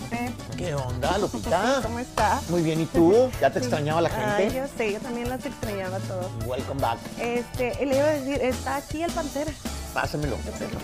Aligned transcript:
Pepe. 0.00 0.32
¿Qué 0.56 0.74
onda, 0.74 1.18
Lupita? 1.18 1.80
¿Cómo 1.82 1.98
estás? 1.98 2.48
Muy 2.48 2.62
bien, 2.62 2.80
¿y 2.80 2.86
tú? 2.86 3.30
¿Ya 3.40 3.50
te 3.50 3.58
extrañaba 3.58 4.00
la 4.00 4.08
Ay, 4.36 4.44
gente? 4.44 4.56
yo 4.56 4.64
sé, 4.76 4.92
yo 4.92 5.00
también 5.00 5.28
las 5.28 5.44
extrañaba 5.44 5.96
a 5.96 6.00
todos. 6.00 6.26
Welcome 6.46 6.80
back. 6.80 6.98
Este, 7.18 7.74
le 7.84 7.96
iba 7.96 8.06
a 8.06 8.10
decir, 8.12 8.40
está 8.42 8.76
aquí 8.76 9.02
el 9.02 9.12
Pantera. 9.12 9.50
Pásamelo. 9.92 10.36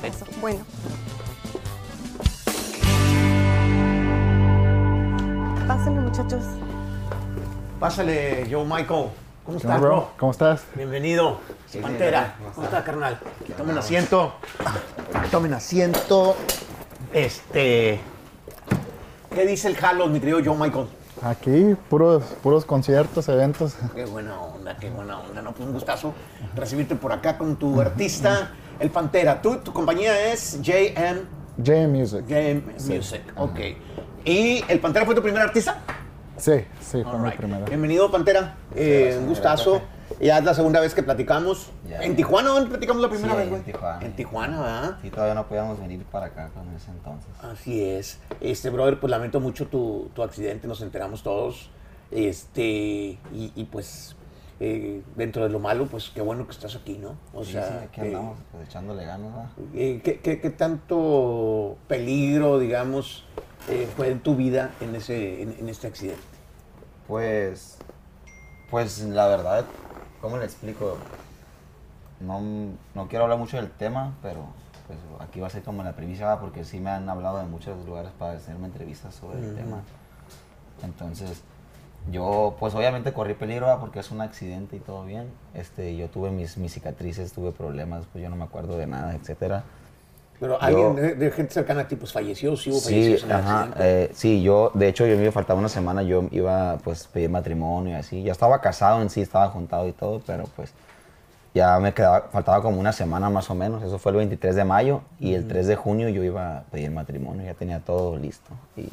Eso, 0.02 0.26
Bueno. 0.42 0.60
Pásenle, 5.66 6.00
muchachos. 6.00 6.44
Pásale, 7.80 8.46
Joe 8.50 8.64
Michael. 8.64 8.88
¿Cómo 9.44 9.58
¿Qué 9.58 9.66
estás, 9.66 9.80
bro? 9.80 9.88
bro? 9.90 10.10
¿Cómo 10.18 10.32
estás? 10.32 10.62
Bienvenido. 10.74 11.40
Pantera. 11.80 12.34
¿Cómo 12.54 12.66
está, 12.66 12.84
carnal? 12.84 13.18
Tomen 13.56 13.78
asiento. 13.78 14.34
Tomen 15.30 15.54
asiento. 15.54 16.36
Este. 17.14 18.00
¿Qué 19.38 19.46
dice 19.46 19.68
el 19.68 19.76
Halo, 19.80 20.08
mi 20.08 20.18
querido 20.18 20.40
Joe 20.44 20.56
Michael? 20.56 20.88
Aquí, 21.22 21.76
puros, 21.88 22.24
puros 22.42 22.64
conciertos, 22.64 23.28
eventos. 23.28 23.76
Qué 23.94 24.04
buena 24.04 24.40
onda, 24.40 24.76
qué 24.76 24.90
buena 24.90 25.20
onda. 25.20 25.40
No, 25.42 25.54
pues 25.54 25.64
un 25.64 25.74
gustazo 25.74 26.12
recibirte 26.56 26.96
por 26.96 27.12
acá 27.12 27.38
con 27.38 27.54
tu 27.54 27.80
artista, 27.80 28.50
el 28.80 28.90
Pantera. 28.90 29.40
Tú, 29.40 29.58
tu 29.58 29.72
compañía 29.72 30.32
es 30.32 30.60
JM 30.60 31.20
J 31.56 31.86
Music. 31.86 32.24
Game 32.26 32.64
Music. 32.88 33.22
Ok. 33.36 33.60
¿Y 34.24 34.64
el 34.66 34.80
Pantera 34.80 35.06
fue 35.06 35.14
tu 35.14 35.22
primer 35.22 35.40
artista? 35.40 35.84
Sí, 36.36 36.64
sí, 36.80 37.04
fue 37.04 37.18
mi 37.20 37.30
primera. 37.30 37.64
Bienvenido, 37.64 38.10
Pantera. 38.10 38.56
Eh, 38.74 39.16
un 39.20 39.28
gustazo. 39.28 39.80
Ya 40.20 40.38
es 40.38 40.44
la 40.44 40.54
segunda 40.54 40.80
vez 40.80 40.94
que 40.94 41.02
platicamos. 41.02 41.70
Ya, 41.88 42.02
¿En 42.02 42.12
ya. 42.12 42.16
Tijuana 42.16 42.50
dónde 42.50 42.70
platicamos 42.70 43.02
la 43.02 43.08
primera 43.10 43.32
Sí, 43.32 43.36
vez, 43.36 43.44
en 43.46 43.50
güey? 43.50 43.62
Tijuana. 43.62 44.06
En 44.06 44.16
Tijuana, 44.16 44.60
¿verdad? 44.62 44.96
Sí, 45.02 45.10
todavía 45.10 45.34
no 45.34 45.46
podíamos 45.46 45.80
venir 45.80 46.04
para 46.04 46.26
acá 46.26 46.50
con 46.54 46.72
ese 46.74 46.90
entonces. 46.90 47.30
Así 47.42 47.84
es. 47.84 48.18
Este, 48.40 48.70
brother, 48.70 48.98
pues 48.98 49.10
lamento 49.10 49.38
mucho 49.40 49.66
tu, 49.66 50.10
tu 50.14 50.22
accidente, 50.22 50.66
nos 50.66 50.80
enteramos 50.80 51.22
todos. 51.22 51.70
Este, 52.10 52.62
y, 52.64 53.52
y, 53.54 53.64
pues, 53.70 54.16
eh, 54.60 55.02
dentro 55.14 55.42
de 55.44 55.50
lo 55.50 55.58
malo, 55.58 55.86
pues 55.86 56.10
qué 56.14 56.22
bueno 56.22 56.46
que 56.46 56.52
estás 56.52 56.74
aquí, 56.74 56.96
¿no? 56.98 57.16
O 57.34 57.44
Sí, 57.44 57.52
sea, 57.52 57.68
sí, 57.68 57.74
aquí 57.84 58.00
eh, 58.00 58.04
andamos, 58.06 58.38
pues 58.50 58.66
echándole 58.68 59.04
ganas, 59.04 59.50
eh, 59.74 60.00
¿qué, 60.02 60.20
qué, 60.20 60.40
qué 60.40 60.50
tanto 60.50 61.76
peligro, 61.86 62.58
digamos, 62.58 63.24
eh, 63.68 63.86
fue 63.96 64.08
en 64.10 64.20
tu 64.20 64.34
vida 64.36 64.70
en, 64.80 64.94
ese, 64.94 65.42
en, 65.42 65.54
en 65.60 65.68
este 65.68 65.86
accidente? 65.86 66.22
Pues, 67.06 67.78
pues 68.70 69.00
la 69.02 69.28
verdad, 69.28 69.64
¿cómo 70.20 70.36
le 70.38 70.44
explico? 70.44 70.96
No, 72.20 72.40
no 72.94 73.08
quiero 73.08 73.24
hablar 73.24 73.38
mucho 73.38 73.56
del 73.56 73.70
tema, 73.70 74.14
pero 74.22 74.46
pues 74.86 74.98
aquí 75.20 75.40
va 75.40 75.46
a 75.46 75.50
ser 75.50 75.62
como 75.62 75.82
la 75.82 75.92
primicia, 75.92 76.40
porque 76.40 76.64
sí 76.64 76.80
me 76.80 76.90
han 76.90 77.08
hablado 77.08 77.38
de 77.38 77.44
muchos 77.44 77.84
lugares 77.86 78.10
para 78.18 78.32
hacerme 78.32 78.66
entrevistas 78.66 79.14
sobre 79.14 79.38
el 79.38 79.54
tema. 79.54 79.82
Entonces, 80.82 81.42
yo 82.10 82.56
pues 82.58 82.74
obviamente 82.74 83.12
corrí 83.12 83.34
peligro 83.34 83.76
porque 83.80 84.00
es 84.00 84.10
un 84.10 84.20
accidente 84.20 84.76
y 84.76 84.80
todo 84.80 85.04
bien. 85.04 85.30
Este, 85.54 85.96
yo 85.96 86.08
tuve 86.08 86.30
mis, 86.30 86.56
mis 86.56 86.72
cicatrices, 86.72 87.32
tuve 87.32 87.52
problemas, 87.52 88.06
pues 88.12 88.22
yo 88.22 88.30
no 88.30 88.36
me 88.36 88.44
acuerdo 88.44 88.76
de 88.76 88.86
nada, 88.86 89.14
etcétera. 89.14 89.64
Pero 90.40 90.54
Yo- 90.54 90.62
alguien 90.62 90.94
de, 90.96 91.14
de 91.16 91.30
gente 91.32 91.52
cercana 91.52 91.82
a 91.82 91.88
ti, 91.88 91.96
pues 91.96 92.12
falleció, 92.12 92.56
sí 92.56 92.70
hubo 92.70 92.78
Sí, 92.78 93.16
en 93.22 93.32
ajá, 93.32 93.70
eh, 93.78 94.10
sí, 94.14 94.40
yo, 94.42 94.70
de 94.74 94.88
hecho, 94.88 95.06
yo 95.06 95.16
me 95.16 95.32
faltaba 95.32 95.58
una 95.58 95.68
semana, 95.68 96.02
yo 96.02 96.24
iba 96.30 96.78
pues 96.84 97.06
pedir 97.08 97.28
matrimonio 97.28 97.94
y 97.96 97.98
así. 97.98 98.22
Ya 98.22 98.32
estaba 98.32 98.60
casado 98.60 99.02
en 99.02 99.10
sí, 99.10 99.20
estaba 99.20 99.48
juntado 99.48 99.88
y 99.88 99.92
todo, 99.92 100.20
pero 100.26 100.44
pues 100.54 100.72
ya 101.54 101.78
me 101.80 101.92
quedaba, 101.92 102.28
faltaba 102.30 102.62
como 102.62 102.78
una 102.78 102.92
semana 102.92 103.30
más 103.30 103.50
o 103.50 103.54
menos. 103.56 103.82
Eso 103.82 103.98
fue 103.98 104.12
el 104.12 104.18
23 104.18 104.54
de 104.54 104.64
mayo 104.64 105.00
y 105.18 105.34
el 105.34 105.48
3 105.48 105.66
de 105.66 105.74
junio 105.74 106.08
yo 106.08 106.22
iba 106.22 106.58
a 106.58 106.62
pedir 106.64 106.90
matrimonio, 106.92 107.44
ya 107.44 107.54
tenía 107.54 107.80
todo 107.80 108.16
listo. 108.16 108.50
Y 108.76 108.88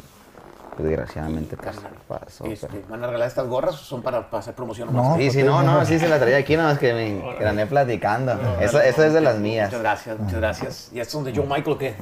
desgraciadamente 0.84 1.56
pues, 1.58 1.76
Carnal, 1.76 1.94
pasó. 2.08 2.46
este, 2.46 2.68
pero- 2.68 2.88
¿Van 2.90 3.04
a 3.04 3.08
regalar 3.08 3.28
estas 3.28 3.48
gorras 3.48 3.76
o 3.76 3.78
son 3.78 4.02
para, 4.02 4.30
para 4.30 4.42
hacer 4.42 4.54
promoción? 4.56 4.94
No. 4.94 5.16
Sí, 5.18 5.32
sí, 5.32 5.44
no, 5.44 5.64
no, 5.64 5.86
sí 5.86 5.98
se 6.00 6.08
la 6.08 6.20
traía 6.20 6.38
aquí, 6.38 6.56
nada 6.58 6.70
más 6.70 6.80
que 6.80 6.94
me 7.40 7.46
andé 7.48 7.66
platicando. 7.66 8.34
Eso, 8.60 8.82
eso 8.82 9.04
es 9.04 9.14
de 9.14 9.22
las 9.22 9.38
mías, 9.40 9.68
Muchas 9.70 9.82
gracias, 9.82 10.20
muchas 10.20 10.36
gracias. 10.40 10.90
¿Y 10.94 11.00
estos 11.00 11.14
son 11.14 11.24
de 11.24 11.34
Joe 11.36 11.46
Michael 11.46 11.70
o 11.76 11.78
qué? 11.78 11.96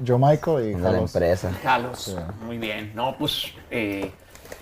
Yo 0.00 0.18
Michael 0.18 0.64
y 0.70 0.74
de 0.74 0.78
la 0.80 0.98
empresa. 0.98 1.50
Jalos. 1.62 2.16
Muy 2.44 2.58
bien. 2.58 2.92
No, 2.94 3.16
pues 3.18 3.46
eh, 3.70 4.10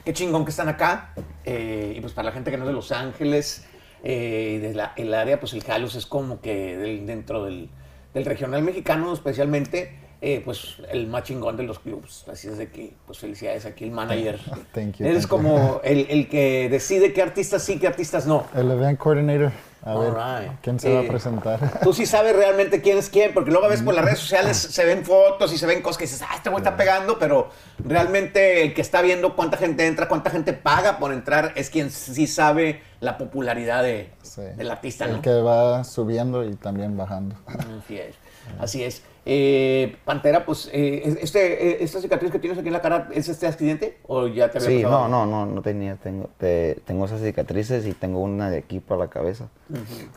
qué 0.05 0.13
chingón 0.13 0.45
que 0.45 0.51
están 0.51 0.69
acá. 0.69 1.13
Eh, 1.45 1.95
y 1.97 2.01
pues 2.01 2.13
para 2.13 2.27
la 2.27 2.33
gente 2.33 2.51
que 2.51 2.57
no 2.57 2.65
es 2.65 2.69
de 2.69 2.75
Los 2.75 2.93
Ángeles, 2.93 3.67
eh, 4.03 4.59
de 4.63 4.75
la, 4.75 4.93
el 4.97 5.13
área, 5.15 5.39
pues 5.41 5.53
el 5.53 5.63
Jalos 5.63 5.95
es 5.95 6.07
como 6.07 6.41
que 6.41 6.77
del- 6.77 7.07
dentro 7.07 7.45
del, 7.45 7.69
del 8.15 8.25
regional 8.25 8.63
mexicano, 8.63 9.13
especialmente, 9.13 9.99
eh, 10.23 10.43
pues 10.45 10.77
el 10.91 11.07
más 11.07 11.23
chingón 11.25 11.57
de 11.57 11.63
los 11.63 11.79
clubs. 11.79 12.25
Así 12.31 12.49
es 12.49 12.59
de 12.59 12.69
que, 12.71 12.93
pues 13.07 13.19
felicidades 13.19 13.65
aquí, 13.67 13.85
el 13.85 13.91
manager. 13.93 14.39
Thank 14.73 14.97
you, 14.97 15.07
Eres 15.07 15.23
thank 15.23 15.23
you. 15.23 15.29
como 15.29 15.81
el, 15.83 16.07
el 16.11 16.29
que 16.29 16.69
decide 16.69 17.13
qué 17.13 17.23
artistas 17.23 17.63
sí, 17.63 17.79
qué 17.79 17.87
artistas 17.87 18.27
no. 18.27 18.45
El 18.55 18.71
event 18.71 18.99
coordinator. 18.99 19.51
A 19.83 19.95
ver, 19.99 20.11
Alright. 20.15 20.53
¿quién 20.61 20.79
se 20.79 20.93
va 20.93 21.01
Eh, 21.01 21.07
a 21.07 21.09
presentar? 21.09 21.81
Tú 21.83 21.95
sí 21.95 22.05
sabes 22.05 22.37
realmente 22.37 22.83
quién 22.83 22.99
es 22.99 23.09
quién, 23.09 23.33
porque 23.33 23.51
luego 23.51 23.67
ves 23.67 23.81
por 23.81 23.95
las 23.95 24.05
redes 24.05 24.19
sociales, 24.19 24.59
se 24.71 24.85
ven 24.85 25.07
fotos 25.07 25.55
y 25.55 25.57
se 25.59 25.65
ven 25.65 25.81
cosas 25.81 25.97
que 25.97 26.05
dices, 26.05 26.21
ah, 26.21 26.35
este 26.37 26.51
güey 26.51 26.63
está 26.63 26.77
pegando, 26.77 27.19
pero 27.19 27.49
realmente 27.83 28.63
el 28.63 28.75
que 28.75 28.83
está 28.83 29.01
viendo 29.01 29.35
cuánta 29.35 29.57
gente 29.57 29.87
entra, 29.87 30.07
cuánta 30.07 30.29
gente 30.29 30.53
paga 30.53 30.99
por 30.99 31.15
entrar, 31.15 31.53
es 31.57 31.71
quien 31.71 31.91
sí 31.91 32.27
sabe 32.27 32.83
la 33.01 33.17
popularidad 33.17 33.83
de, 33.83 34.11
Sí. 34.21 34.43
del 34.55 34.71
artista, 34.71 35.07
El 35.07 35.13
¿no? 35.15 35.23
que 35.23 35.31
va 35.33 35.83
subiendo 35.85 36.45
y 36.45 36.55
también 36.57 36.99
bajando. 36.99 37.37
Así 37.83 37.97
es. 37.99 38.15
Así 38.59 38.85
es. 38.85 39.03
Eh, 39.27 39.97
Pantera, 40.05 40.45
pues, 40.47 40.71
eh, 40.73 41.19
este, 41.21 41.69
eh, 41.73 41.85
¿esta 41.85 42.01
cicatriz 42.01 42.31
que 42.33 42.39
tienes 42.39 42.59
aquí 42.59 42.69
en 42.69 42.73
la 42.73 42.81
cara 42.81 43.09
es 43.13 43.29
este 43.29 43.47
accidente? 43.47 43.99
¿O 44.07 44.27
ya 44.27 44.51
te 44.51 44.59
había 44.59 44.71
Sí, 44.71 44.83
pasado? 44.83 45.09
no, 45.09 45.27
no, 45.27 45.47
no, 45.47 45.47
no 45.55 45.63
tenía, 45.63 45.97
tengo, 45.97 46.31
te- 46.39 46.81
tengo 46.87 47.05
esas 47.05 47.21
cicatrices 47.21 47.87
y 47.87 47.93
tengo 47.93 48.21
una 48.21 48.51
de 48.51 48.59
aquí 48.59 48.81
para 48.81 49.01
la 49.01 49.09
cabeza. 49.09 49.49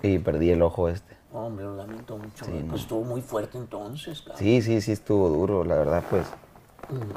Y 0.01 0.19
perdí 0.19 0.51
el 0.51 0.61
ojo 0.61 0.87
este. 0.89 1.15
Hombre, 1.33 1.65
lo 1.65 1.75
lamento 1.75 2.17
mucho. 2.17 2.45
Sí, 2.45 2.51
pues 2.51 2.65
no. 2.65 2.75
estuvo 2.75 3.03
muy 3.03 3.21
fuerte 3.21 3.57
entonces. 3.57 4.23
Sí, 4.35 4.61
sí, 4.61 4.81
sí 4.81 4.91
estuvo 4.91 5.27
duro, 5.29 5.63
la 5.63 5.75
verdad, 5.75 6.03
pues. 6.09 6.25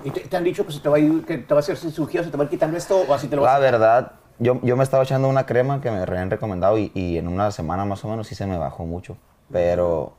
¿Y 0.05 0.11
te, 0.11 0.21
te 0.21 0.37
han 0.37 0.45
dicho 0.45 0.65
que 0.67 0.73
se 0.73 0.81
te 0.81 0.89
va 0.89 0.97
a 0.97 0.99
ir, 1.01 1.25
que 1.25 1.39
te 1.39 1.53
va 1.55 1.59
a 1.59 1.61
hacer 1.61 1.77
cirugía, 1.77 2.25
se 2.25 2.31
te 2.31 2.37
va 2.37 2.43
a 2.43 2.47
ir 2.47 2.51
quitando 2.51 2.77
esto 2.77 3.05
o 3.09 3.13
así 3.15 3.29
te 3.29 3.37
lo 3.37 3.43
vas 3.43 3.53
La 3.53 3.57
a 3.57 3.59
verdad, 3.71 4.13
yo, 4.39 4.59
yo 4.63 4.77
me 4.77 4.85
estaba 4.85 5.03
echando 5.03 5.29
una 5.29 5.45
crema 5.45 5.81
que 5.81 5.91
me 5.91 5.99
habían 5.99 6.31
recomendado 6.31 6.79
y, 6.79 6.91
y 6.95 7.19
en 7.19 7.29
una 7.29 7.51
semana 7.51 7.85
más 7.85 8.05
o 8.05 8.09
menos 8.09 8.27
sí 8.27 8.35
se 8.35 8.47
me 8.47 8.57
bajó 8.59 8.85
mucho. 8.87 9.17
Pero 9.53 10.15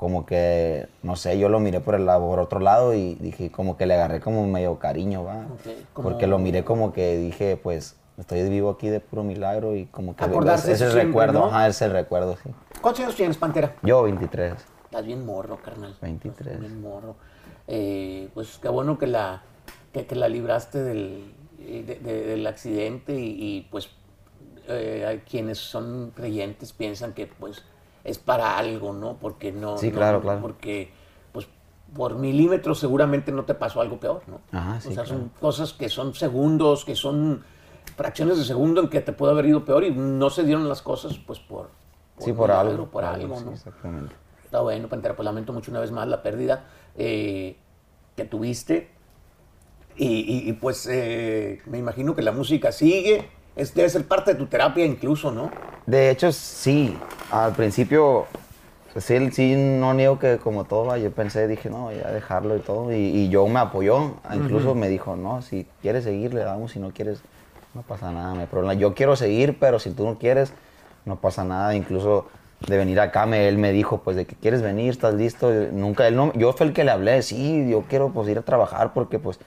como 0.00 0.24
que, 0.24 0.86
no 1.02 1.14
sé, 1.14 1.38
yo 1.38 1.50
lo 1.50 1.60
miré 1.60 1.80
por 1.80 1.94
el 1.94 2.06
lado, 2.06 2.26
por 2.26 2.38
otro 2.38 2.58
lado 2.58 2.94
y 2.94 3.16
dije, 3.16 3.50
como 3.50 3.76
que 3.76 3.84
le 3.84 3.92
agarré 3.92 4.18
como 4.18 4.46
medio 4.46 4.78
cariño, 4.78 5.24
va. 5.24 5.44
Porque 5.92 6.26
lo 6.26 6.38
miré 6.38 6.64
como 6.64 6.94
que 6.94 7.18
dije, 7.18 7.58
pues, 7.62 7.96
estoy 8.16 8.48
vivo 8.48 8.70
aquí 8.70 8.88
de 8.88 9.00
puro 9.00 9.24
milagro 9.24 9.76
y 9.76 9.84
como 9.84 10.16
que 10.16 10.24
Acordarse 10.24 10.72
es 10.72 10.80
el 10.80 10.86
eso 10.86 10.92
siempre, 10.96 11.04
recuerdo, 11.08 11.40
¿no? 11.40 11.46
ajá, 11.48 11.68
es 11.68 11.82
el 11.82 11.92
recuerdo, 11.92 12.34
sí. 12.42 12.48
¿Cuántos 12.80 13.04
años 13.04 13.14
tienes, 13.14 13.36
Pantera? 13.36 13.76
Yo 13.82 14.02
23. 14.04 14.54
Estás 14.86 15.04
bien 15.04 15.26
morro, 15.26 15.58
carnal. 15.62 15.94
23. 16.00 16.46
Estás 16.46 16.60
Bien 16.62 16.80
morro. 16.80 17.16
Eh, 17.68 18.30
pues 18.32 18.56
qué 18.56 18.70
bueno 18.70 18.96
que 18.96 19.06
la, 19.06 19.42
que, 19.92 20.06
que 20.06 20.14
la 20.14 20.30
libraste 20.30 20.82
del, 20.82 21.34
eh, 21.58 21.84
de- 21.86 21.96
de- 21.96 22.24
del 22.26 22.46
accidente 22.46 23.12
y, 23.20 23.26
y, 23.38 23.68
pues 23.70 23.90
eh, 24.66 25.04
hay 25.06 25.18
quienes 25.18 25.58
son 25.58 26.12
creyentes 26.16 26.72
piensan 26.72 27.12
que 27.12 27.26
pues 27.26 27.62
es 28.04 28.18
para 28.18 28.56
algo, 28.58 28.92
¿no? 28.92 29.14
Porque 29.20 29.52
no... 29.52 29.78
Sí, 29.78 29.88
no- 29.90 29.96
claro, 29.96 30.20
claro. 30.20 30.40
Porque 30.40 30.90
pues 31.32 31.46
por 31.94 32.16
milímetros 32.16 32.78
seguramente 32.78 33.32
no 33.32 33.44
te 33.44 33.54
pasó 33.54 33.80
algo 33.80 33.98
peor, 34.00 34.22
¿no? 34.26 34.40
Ajá, 34.56 34.80
sí, 34.80 34.88
O 34.88 34.92
sea, 34.92 35.06
son 35.06 35.30
cosas 35.40 35.72
que 35.72 35.88
son 35.88 36.14
segundos, 36.14 36.84
que 36.84 36.94
son 36.96 37.44
fracciones 37.96 38.38
de 38.38 38.44
segundo 38.44 38.80
en 38.82 38.88
que 38.88 39.00
te 39.00 39.12
puede 39.12 39.32
haber 39.32 39.46
ido 39.46 39.64
peor 39.64 39.84
y 39.84 39.90
no 39.90 40.30
se 40.30 40.44
dieron 40.44 40.68
las 40.68 40.82
cosas 40.82 41.18
pues 41.18 41.38
por... 41.40 41.68
Sí, 42.18 42.32
por 42.32 42.50
algo. 42.50 42.86
Por 42.86 43.04
algo, 43.04 43.36
sí, 43.38 43.44
¿no? 43.46 43.52
exactamente. 43.52 44.14
Está 44.44 44.60
bueno, 44.60 44.88
Pantera, 44.88 45.14
pues 45.16 45.24
lamento 45.24 45.52
mucho 45.52 45.70
una 45.70 45.80
vez 45.80 45.90
más 45.90 46.06
la 46.08 46.22
pérdida 46.22 46.64
eh, 46.96 47.56
que 48.16 48.24
tuviste. 48.24 48.90
Y, 49.96 50.06
y- 50.06 50.48
y, 50.48 50.52
pues 50.54 50.86
eh, 50.90 51.60
me 51.66 51.78
imagino 51.78 52.14
que 52.14 52.22
la 52.22 52.32
música 52.32 52.72
sigue. 52.72 53.28
Es, 53.60 53.74
debe 53.74 53.90
ser 53.90 54.06
parte 54.06 54.32
de 54.32 54.38
tu 54.38 54.46
terapia 54.46 54.86
incluso, 54.86 55.30
¿no? 55.30 55.50
De 55.84 56.10
hecho, 56.10 56.32
sí. 56.32 56.96
Al 57.30 57.52
principio, 57.52 58.26
pues, 58.92 59.04
sí, 59.04 59.30
sí, 59.32 59.54
no 59.54 59.92
niego 59.92 60.18
que 60.18 60.38
como 60.38 60.64
todo, 60.64 60.96
yo 60.96 61.10
pensé, 61.10 61.46
dije, 61.46 61.68
no, 61.68 61.92
ya 61.92 62.10
dejarlo 62.10 62.56
y 62.56 62.60
todo. 62.60 62.90
Y, 62.90 62.96
y 62.96 63.28
yo 63.28 63.46
me 63.48 63.60
apoyó. 63.60 64.14
Incluso 64.32 64.74
me 64.74 64.88
dijo, 64.88 65.14
no, 65.14 65.42
si 65.42 65.66
quieres 65.82 66.04
seguir, 66.04 66.32
le 66.32 66.40
damos. 66.40 66.72
Si 66.72 66.78
no 66.78 66.90
quieres, 66.90 67.20
no 67.74 67.82
pasa 67.82 68.10
nada, 68.10 68.32
no 68.32 68.40
hay 68.40 68.46
problema. 68.46 68.72
Yo 68.74 68.94
quiero 68.94 69.14
seguir, 69.14 69.58
pero 69.60 69.78
si 69.78 69.90
tú 69.90 70.06
no 70.06 70.16
quieres, 70.16 70.54
no 71.04 71.16
pasa 71.16 71.44
nada. 71.44 71.74
Incluso 71.74 72.28
de 72.66 72.78
venir 72.78 72.98
acá, 72.98 73.26
me, 73.26 73.46
él 73.46 73.58
me 73.58 73.72
dijo, 73.72 73.98
pues, 73.98 74.16
de 74.16 74.24
que 74.24 74.36
quieres 74.36 74.62
venir, 74.62 74.90
estás 74.90 75.12
listo. 75.12 75.50
Nunca, 75.72 76.08
él 76.08 76.16
no, 76.16 76.32
yo 76.32 76.54
fue 76.54 76.66
el 76.66 76.72
que 76.72 76.84
le 76.84 76.92
hablé, 76.92 77.20
sí, 77.20 77.68
yo 77.70 77.84
quiero, 77.88 78.08
pues, 78.08 78.26
ir 78.28 78.38
a 78.38 78.42
trabajar 78.42 78.94
porque, 78.94 79.18
pues, 79.18 79.38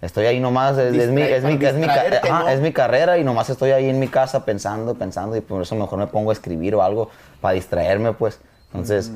Estoy 0.00 0.26
ahí 0.26 0.38
nomás, 0.38 0.76
es, 0.76 0.94
es 0.94 1.10
mi, 1.10 1.22
es, 1.22 1.44
mi, 1.44 1.54
es, 1.54 1.74
mi, 1.74 1.84
ajá, 1.84 2.40
¿no? 2.40 2.48
es 2.48 2.60
mi 2.60 2.72
carrera 2.72 3.16
y 3.16 3.24
nomás 3.24 3.48
estoy 3.48 3.70
ahí 3.70 3.88
en 3.88 3.98
mi 3.98 4.08
casa 4.08 4.44
pensando, 4.44 4.94
pensando 4.94 5.34
y 5.36 5.40
por 5.40 5.62
eso 5.62 5.74
mejor 5.76 5.98
me 5.98 6.06
pongo 6.06 6.30
a 6.30 6.34
escribir 6.34 6.74
o 6.74 6.82
algo 6.82 7.10
para 7.40 7.54
distraerme, 7.54 8.12
pues. 8.12 8.40
Entonces, 8.66 9.12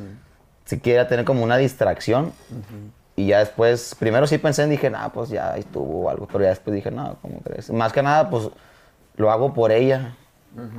si 0.64 0.78
quiera 0.80 1.08
tener 1.08 1.24
como 1.24 1.42
una 1.42 1.56
distracción, 1.56 2.32
y 3.16 3.26
ya 3.26 3.40
después, 3.40 3.96
primero 3.98 4.28
sí 4.28 4.38
pensé 4.38 4.62
en, 4.62 4.70
dije, 4.70 4.88
nah, 4.90 5.08
pues 5.08 5.28
ya 5.28 5.52
ahí 5.54 5.60
estuvo 5.60 6.04
o 6.04 6.08
algo, 6.08 6.28
pero 6.28 6.44
ya 6.44 6.50
después 6.50 6.72
dije, 6.74 6.92
no, 6.92 7.16
¿cómo 7.20 7.40
crees? 7.40 7.68
Más 7.70 7.92
que 7.92 8.00
nada, 8.00 8.30
pues 8.30 8.48
lo 9.16 9.32
hago 9.32 9.52
por 9.52 9.72
ella. 9.72 10.14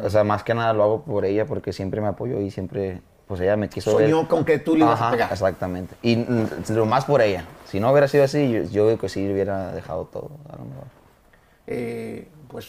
O 0.03 0.09
sea, 0.09 0.23
más 0.23 0.43
que 0.43 0.53
nada 0.53 0.73
lo 0.73 0.83
hago 0.83 1.01
por 1.03 1.25
ella 1.25 1.45
porque 1.45 1.73
siempre 1.73 1.99
me 2.01 2.07
apoyó 2.07 2.39
y 2.39 2.49
siempre, 2.49 3.01
pues 3.29 3.39
ella 3.41 3.55
me 3.55 3.69
quiso 3.69 3.95
ver. 3.95 4.09
Soñó 4.09 4.27
con 4.27 4.43
que 4.43 4.57
tú 4.57 4.75
le 4.75 4.83
ibas 4.83 4.99
a 4.99 5.03
Ajá, 5.03 5.11
pegar. 5.11 5.31
Exactamente. 5.31 5.95
Y 6.01 6.15
mm, 6.17 6.47
lo 6.69 6.85
más 6.87 7.05
por 7.05 7.21
ella. 7.21 7.45
Si 7.67 7.79
no 7.79 7.91
hubiera 7.91 8.07
sido 8.07 8.23
así, 8.23 8.51
yo, 8.51 8.63
yo 8.63 8.85
creo 8.87 8.97
que 8.97 9.07
sí 9.07 9.25
hubiera 9.31 9.71
dejado 9.71 10.05
todo, 10.05 10.31
a 10.51 10.57
lo 10.57 10.65
mejor. 10.65 10.83
eh, 11.67 12.27
pues 12.49 12.67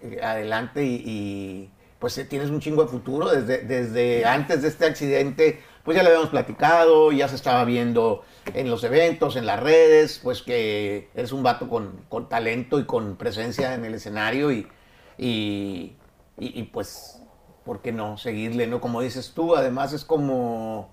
eh, 0.00 0.20
adelante 0.22 0.82
y, 0.84 0.94
y, 1.04 1.70
pues 1.98 2.16
eh, 2.16 2.24
tienes 2.24 2.48
un 2.48 2.60
chingo 2.60 2.82
de 2.84 2.88
futuro 2.88 3.28
desde, 3.30 3.58
desde 3.58 4.24
antes 4.24 4.62
de 4.62 4.68
este 4.68 4.86
accidente 4.86 5.60
pues 5.84 5.96
ya 5.98 6.02
le 6.02 6.08
habíamos 6.08 6.30
platicado 6.30 7.12
ya 7.12 7.28
se 7.28 7.36
estaba 7.36 7.62
viendo 7.66 8.24
en 8.54 8.70
los 8.70 8.82
eventos 8.84 9.36
en 9.36 9.44
las 9.44 9.60
redes 9.60 10.20
pues 10.22 10.40
que 10.40 11.10
eres 11.14 11.32
un 11.32 11.42
vato 11.42 11.68
con, 11.68 12.00
con 12.08 12.28
talento 12.30 12.78
y 12.78 12.86
con 12.86 13.16
presencia 13.16 13.74
en 13.74 13.84
el 13.84 13.94
escenario 13.94 14.50
y, 14.50 14.66
y, 15.18 15.94
y- 16.38 16.58
y, 16.60 16.62
pues 16.64 17.20
por 17.64 17.80
qué 17.80 17.92
no 17.92 18.16
seguirle 18.18 18.66
no 18.66 18.80
como 18.80 19.00
dices 19.00 19.32
tú 19.34 19.56
además 19.56 19.92
es 19.92 20.04
como 20.04 20.88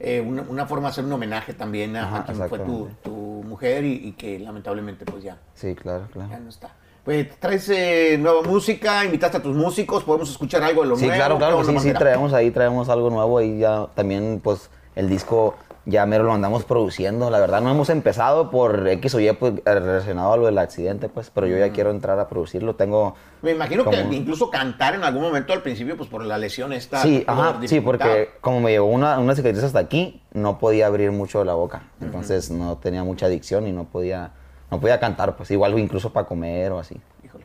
eh, 0.00 0.20
una, 0.20 0.42
una 0.48 0.66
forma 0.66 0.88
de 0.88 0.92
hacer 0.92 1.04
un 1.04 1.12
homenaje 1.12 1.54
también 1.54 1.96
a, 1.96 2.02
a 2.02 2.16
Ajá, 2.18 2.24
quien 2.24 2.48
fue 2.48 2.58
tu, 2.60 2.88
tu 3.02 3.10
mujer 3.10 3.84
y, 3.84 3.92
y 4.08 4.12
que 4.12 4.38
lamentablemente 4.38 5.04
pues 5.04 5.22
ya 5.24 5.36
Sí, 5.54 5.74
claro, 5.74 6.06
ya 6.08 6.12
claro. 6.26 6.38
no 6.42 6.48
está. 6.48 6.70
Pues 7.04 7.38
traes 7.38 7.68
eh, 7.68 8.16
nueva 8.18 8.42
música, 8.42 9.04
invitaste 9.04 9.36
a 9.36 9.42
tus 9.42 9.54
músicos, 9.54 10.02
podemos 10.04 10.30
escuchar 10.30 10.62
algo 10.62 10.82
de 10.82 10.88
lo 10.88 10.96
Sí, 10.96 11.02
nuevo. 11.04 11.16
claro, 11.18 11.36
claro, 11.36 11.58
¿Qué 11.60 11.66
que 11.66 11.72
sí, 11.78 11.88
sí, 11.88 11.92
traemos 11.92 12.32
ahí, 12.32 12.50
traemos 12.50 12.88
algo 12.88 13.10
nuevo 13.10 13.36
ahí 13.38 13.58
ya 13.58 13.88
también, 13.94 14.40
pues, 14.42 14.70
el 14.96 15.08
disco 15.10 15.54
ya 15.86 16.06
mero 16.06 16.24
lo 16.24 16.32
andamos 16.32 16.64
produciendo, 16.64 17.30
la 17.30 17.38
verdad 17.40 17.60
no 17.60 17.70
hemos 17.70 17.90
empezado 17.90 18.50
por 18.50 18.88
X 18.88 19.14
o 19.14 19.20
Y, 19.20 19.30
pues, 19.32 19.54
relacionado 19.64 20.32
a 20.32 20.36
lo 20.36 20.46
del 20.46 20.56
accidente, 20.56 21.08
pues, 21.08 21.30
pero 21.30 21.46
yo 21.46 21.58
ya 21.58 21.70
quiero 21.72 21.90
entrar 21.90 22.18
a 22.18 22.28
producirlo, 22.28 22.74
tengo... 22.74 23.14
Me 23.42 23.50
imagino 23.50 23.84
que 23.84 24.00
incluso 24.12 24.50
cantar 24.50 24.94
en 24.94 25.04
algún 25.04 25.22
momento 25.22 25.52
al 25.52 25.62
principio, 25.62 25.96
pues 25.96 26.08
por 26.08 26.24
la 26.24 26.38
lesión 26.38 26.72
esta. 26.72 27.02
Sí, 27.02 27.24
ajá, 27.26 27.58
sí, 27.66 27.80
porque 27.80 28.30
como 28.40 28.60
me 28.60 28.70
llegó 28.70 28.86
una, 28.86 29.18
una 29.18 29.34
cicatriz 29.34 29.62
hasta 29.62 29.78
aquí, 29.78 30.22
no 30.32 30.58
podía 30.58 30.86
abrir 30.86 31.12
mucho 31.12 31.44
la 31.44 31.52
boca, 31.52 31.82
entonces 32.00 32.50
no 32.50 32.78
tenía 32.78 33.04
mucha 33.04 33.26
adicción 33.26 33.66
y 33.66 33.72
no 33.72 33.84
podía, 33.84 34.32
no 34.70 34.80
podía 34.80 34.98
cantar, 34.98 35.36
pues, 35.36 35.50
igual 35.50 35.78
incluso 35.78 36.12
para 36.12 36.26
comer 36.26 36.72
o 36.72 36.78
así. 36.78 36.98
Híjole. 37.22 37.44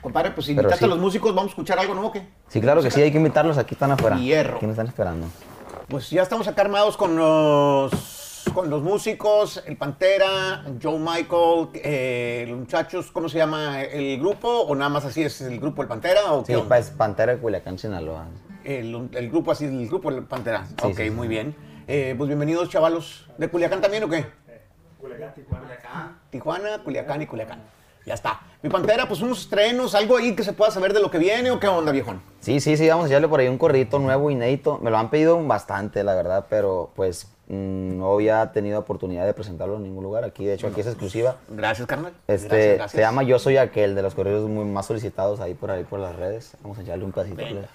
Compadre, 0.00 0.30
pues 0.30 0.46
Pero 0.46 0.60
invitaste 0.60 0.78
sí. 0.78 0.84
a 0.84 0.88
los 0.88 0.98
músicos, 0.98 1.34
vamos 1.34 1.50
a 1.50 1.52
escuchar 1.52 1.80
algo 1.80 1.94
nuevo, 1.94 2.12
¿qué? 2.12 2.28
Sí, 2.46 2.60
claro 2.60 2.80
que 2.80 2.92
sí, 2.92 3.02
hay 3.02 3.10
que 3.10 3.18
invitarlos, 3.18 3.58
aquí 3.58 3.74
están 3.74 3.90
afuera. 3.90 4.16
Hierro. 4.16 4.58
Aquí 4.58 4.66
me 4.66 4.72
están 4.72 4.86
esperando. 4.86 5.26
Pues 5.88 6.10
ya 6.10 6.22
estamos 6.22 6.46
acá 6.48 6.62
armados 6.62 6.96
con 6.98 7.16
los, 7.16 8.44
con 8.52 8.68
los 8.68 8.82
músicos, 8.82 9.62
el 9.66 9.76
Pantera, 9.78 10.64
Joe 10.82 10.98
Michael, 10.98 11.68
eh, 11.74 12.44
los 12.48 12.58
muchachos, 12.58 13.10
¿cómo 13.10 13.28
se 13.28 13.38
llama 13.38 13.82
el 13.82 14.18
grupo? 14.18 14.48
¿O 14.48 14.74
nada 14.74 14.90
más 14.90 15.06
así 15.06 15.22
es 15.22 15.40
el 15.40 15.58
grupo 15.58 15.80
El 15.82 15.88
Pantera? 15.88 16.32
¿o 16.32 16.40
Sí, 16.40 16.48
qué 16.48 16.56
onda? 16.56 16.68
pues, 16.68 16.90
Pantera 16.90 17.34
de 17.34 17.40
Culiacán, 17.40 17.78
Sinaloa. 17.78 18.26
El, 18.64 19.08
el 19.14 19.30
grupo 19.30 19.52
así, 19.52 19.64
el 19.64 19.88
grupo 19.88 20.10
El 20.10 20.24
Pantera. 20.24 20.66
Sí, 20.66 20.74
ok, 20.82 20.96
sí, 20.96 21.04
sí. 21.04 21.10
muy 21.10 21.26
bien. 21.26 21.56
Eh, 21.86 22.14
pues 22.18 22.28
bienvenidos, 22.28 22.68
chavalos. 22.68 23.26
¿De 23.38 23.48
Culiacán 23.48 23.80
también 23.80 24.04
o 24.04 24.08
qué? 24.10 24.26
Tijuana, 26.30 26.82
Culiacán 26.84 27.22
y 27.22 27.26
Culiacán. 27.26 27.62
Ya 28.06 28.14
está. 28.14 28.40
Mi 28.62 28.70
Pantera, 28.70 29.06
pues 29.06 29.20
unos 29.20 29.40
estrenos, 29.40 29.94
algo 29.94 30.16
ahí 30.16 30.34
que 30.34 30.42
se 30.42 30.52
pueda 30.52 30.70
saber 30.70 30.92
de 30.92 31.00
lo 31.00 31.10
que 31.10 31.18
viene 31.18 31.50
o 31.50 31.60
qué 31.60 31.68
onda, 31.68 31.92
viejón. 31.92 32.20
Sí, 32.40 32.60
sí, 32.60 32.76
sí, 32.76 32.88
vamos 32.88 33.04
a 33.04 33.08
echarle 33.08 33.28
por 33.28 33.38
ahí 33.40 33.48
un 33.48 33.58
corridito 33.58 33.98
nuevo, 33.98 34.30
inédito. 34.30 34.78
Me 34.82 34.90
lo 34.90 34.98
han 34.98 35.10
pedido 35.10 35.40
bastante, 35.46 36.02
la 36.02 36.14
verdad, 36.14 36.46
pero 36.50 36.90
pues 36.96 37.28
mm, 37.48 37.98
no 37.98 38.14
había 38.14 38.50
tenido 38.52 38.80
oportunidad 38.80 39.26
de 39.26 39.34
presentarlo 39.34 39.76
en 39.76 39.84
ningún 39.84 40.02
lugar. 40.02 40.24
Aquí, 40.24 40.44
de 40.44 40.54
hecho, 40.54 40.66
aquí 40.66 40.80
es 40.80 40.86
exclusiva. 40.86 41.36
Gracias, 41.48 41.86
carnal. 41.86 42.12
Este, 42.26 42.48
Gracias, 42.48 42.76
gracias. 42.76 42.90
se 42.92 43.00
llama 43.00 43.22
Yo 43.22 43.38
Soy 43.38 43.58
Aquel, 43.58 43.94
de 43.94 44.02
los 44.02 44.14
corridos 44.14 44.48
muy 44.48 44.64
más 44.64 44.86
solicitados 44.86 45.40
ahí 45.40 45.54
por 45.54 45.70
ahí 45.70 45.84
por 45.84 46.00
las 46.00 46.16
redes. 46.16 46.56
Vamos 46.62 46.78
a 46.78 46.82
echarle 46.82 47.04
un 47.04 47.12
pedacito. 47.12 47.36
Venga. 47.36 47.68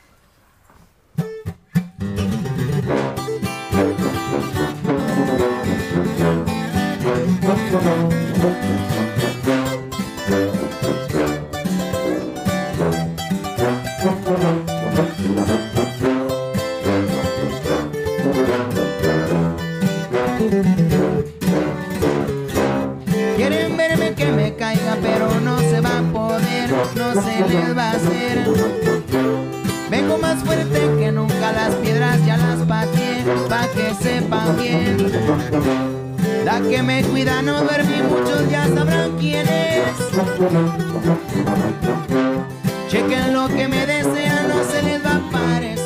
Cuida 37.23 37.41
no 37.41 37.63
y 37.63 38.01
muchos 38.03 38.49
ya 38.49 38.67
sabrán 38.67 39.17
quién 39.17 39.47
es. 39.47 39.93
Chequen 42.89 43.33
lo 43.33 43.47
que 43.47 43.67
me 43.67 43.85
desean, 43.85 44.49
no 44.49 44.63
se 44.63 44.83
les 44.83 45.05
va 45.05 45.15
a 45.15 45.31
parecer. 45.31 45.83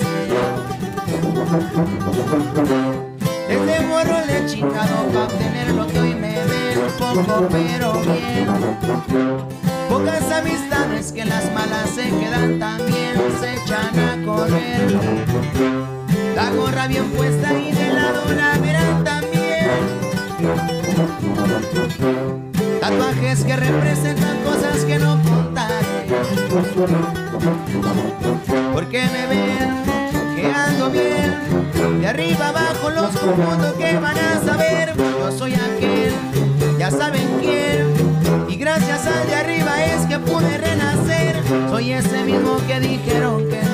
Desde 3.47 3.79
morro 3.85 4.25
le 4.25 4.37
he 4.37 4.45
chingado 4.47 5.07
pa' 5.13 5.25
obtener 5.25 5.73
lo 5.75 5.85
que 5.87 5.99
hoy 5.99 6.15
me 6.15 6.33
den 6.33 6.79
poco 6.97 7.47
pero 7.51 7.93
bien 8.01 8.47
Pocas 9.87 10.31
amistades 10.31 11.11
que 11.11 11.23
las 11.23 11.51
malas 11.53 11.89
se 11.91 12.09
quedan 12.09 12.59
también 12.59 13.15
se 13.39 13.53
echan 13.53 13.99
a 13.99 14.25
correr 14.25 14.99
La 16.35 16.49
gorra 16.51 16.87
bien 16.87 17.05
puesta 17.11 17.53
y 17.53 17.71
de 17.71 17.93
lado 17.93 18.23
la 18.33 18.57
verán 18.57 19.03
Tatuajes 22.97 23.43
que 23.43 23.55
representan 23.55 24.37
cosas 24.43 24.83
que 24.85 24.97
no 24.97 25.21
contaré 25.21 26.07
Porque 28.73 29.03
me 29.05 29.27
ven 29.27 30.35
que 30.35 30.47
ando 30.47 30.89
bien 30.89 32.01
de 32.01 32.07
arriba 32.07 32.49
abajo 32.49 32.89
los 32.89 33.15
confundo 33.15 33.77
que 33.77 33.97
van 33.99 34.17
a 34.17 34.41
saber 34.43 34.93
Yo 34.97 35.31
soy 35.31 35.53
aquel, 35.53 36.11
ya 36.79 36.89
saben 36.89 37.27
quién 37.39 37.93
Y 38.49 38.55
gracias 38.55 39.05
al 39.05 39.27
de 39.27 39.35
arriba 39.35 39.85
es 39.85 40.05
que 40.07 40.17
pude 40.17 40.57
renacer. 40.57 41.35
Soy 41.69 41.93
ese 41.93 42.23
mismo 42.23 42.57
que 42.67 42.79
dijeron 42.79 43.47
que 43.47 43.66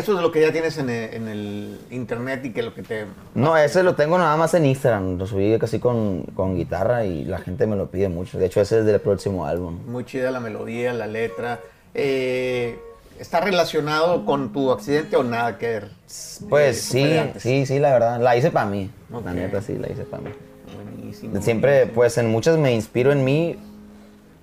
Eso 0.00 0.16
es 0.16 0.22
lo 0.22 0.32
que 0.32 0.40
ya 0.40 0.50
tienes 0.50 0.78
en 0.78 0.88
el, 0.88 1.14
en 1.14 1.28
el 1.28 1.78
internet 1.90 2.42
y 2.44 2.52
que 2.52 2.62
lo 2.62 2.72
que 2.72 2.82
te... 2.82 3.04
No, 3.34 3.56
ese 3.56 3.82
lo 3.82 3.94
tengo 3.94 4.16
nada 4.16 4.34
más 4.38 4.54
en 4.54 4.64
Instagram. 4.64 5.18
Lo 5.18 5.26
subí 5.26 5.58
casi 5.58 5.78
con, 5.78 6.22
con 6.34 6.56
guitarra 6.56 7.04
y 7.04 7.26
la 7.26 7.38
gente 7.38 7.66
me 7.66 7.76
lo 7.76 7.90
pide 7.90 8.08
mucho. 8.08 8.38
De 8.38 8.46
hecho, 8.46 8.62
ese 8.62 8.78
es 8.78 8.86
del 8.86 9.00
próximo 9.00 9.44
álbum. 9.44 9.78
Muy 9.86 10.06
chida 10.06 10.30
la 10.30 10.40
melodía, 10.40 10.94
la 10.94 11.06
letra. 11.06 11.60
Eh, 11.94 12.78
¿Está 13.18 13.40
relacionado 13.40 14.24
con 14.24 14.52
tu 14.52 14.70
accidente 14.72 15.16
o 15.16 15.22
nada 15.22 15.58
que 15.58 15.66
ver? 15.66 15.88
Pues 16.48 16.80
sí, 16.80 17.18
sí, 17.38 17.66
sí, 17.66 17.78
la 17.78 17.92
verdad. 17.92 18.18
La 18.20 18.36
hice 18.36 18.50
para 18.50 18.66
mí. 18.66 18.90
Ok. 19.12 19.24
La 19.26 19.34
neta, 19.34 19.60
sí, 19.60 19.76
la 19.76 19.90
hice 19.92 20.04
para 20.04 20.22
mí. 20.22 20.30
Buenísimo. 20.74 21.40
Siempre, 21.42 21.86
pues 21.86 22.16
en 22.18 22.30
muchas 22.30 22.56
me 22.56 22.72
inspiro 22.72 23.12
en 23.12 23.22
mí, 23.24 23.56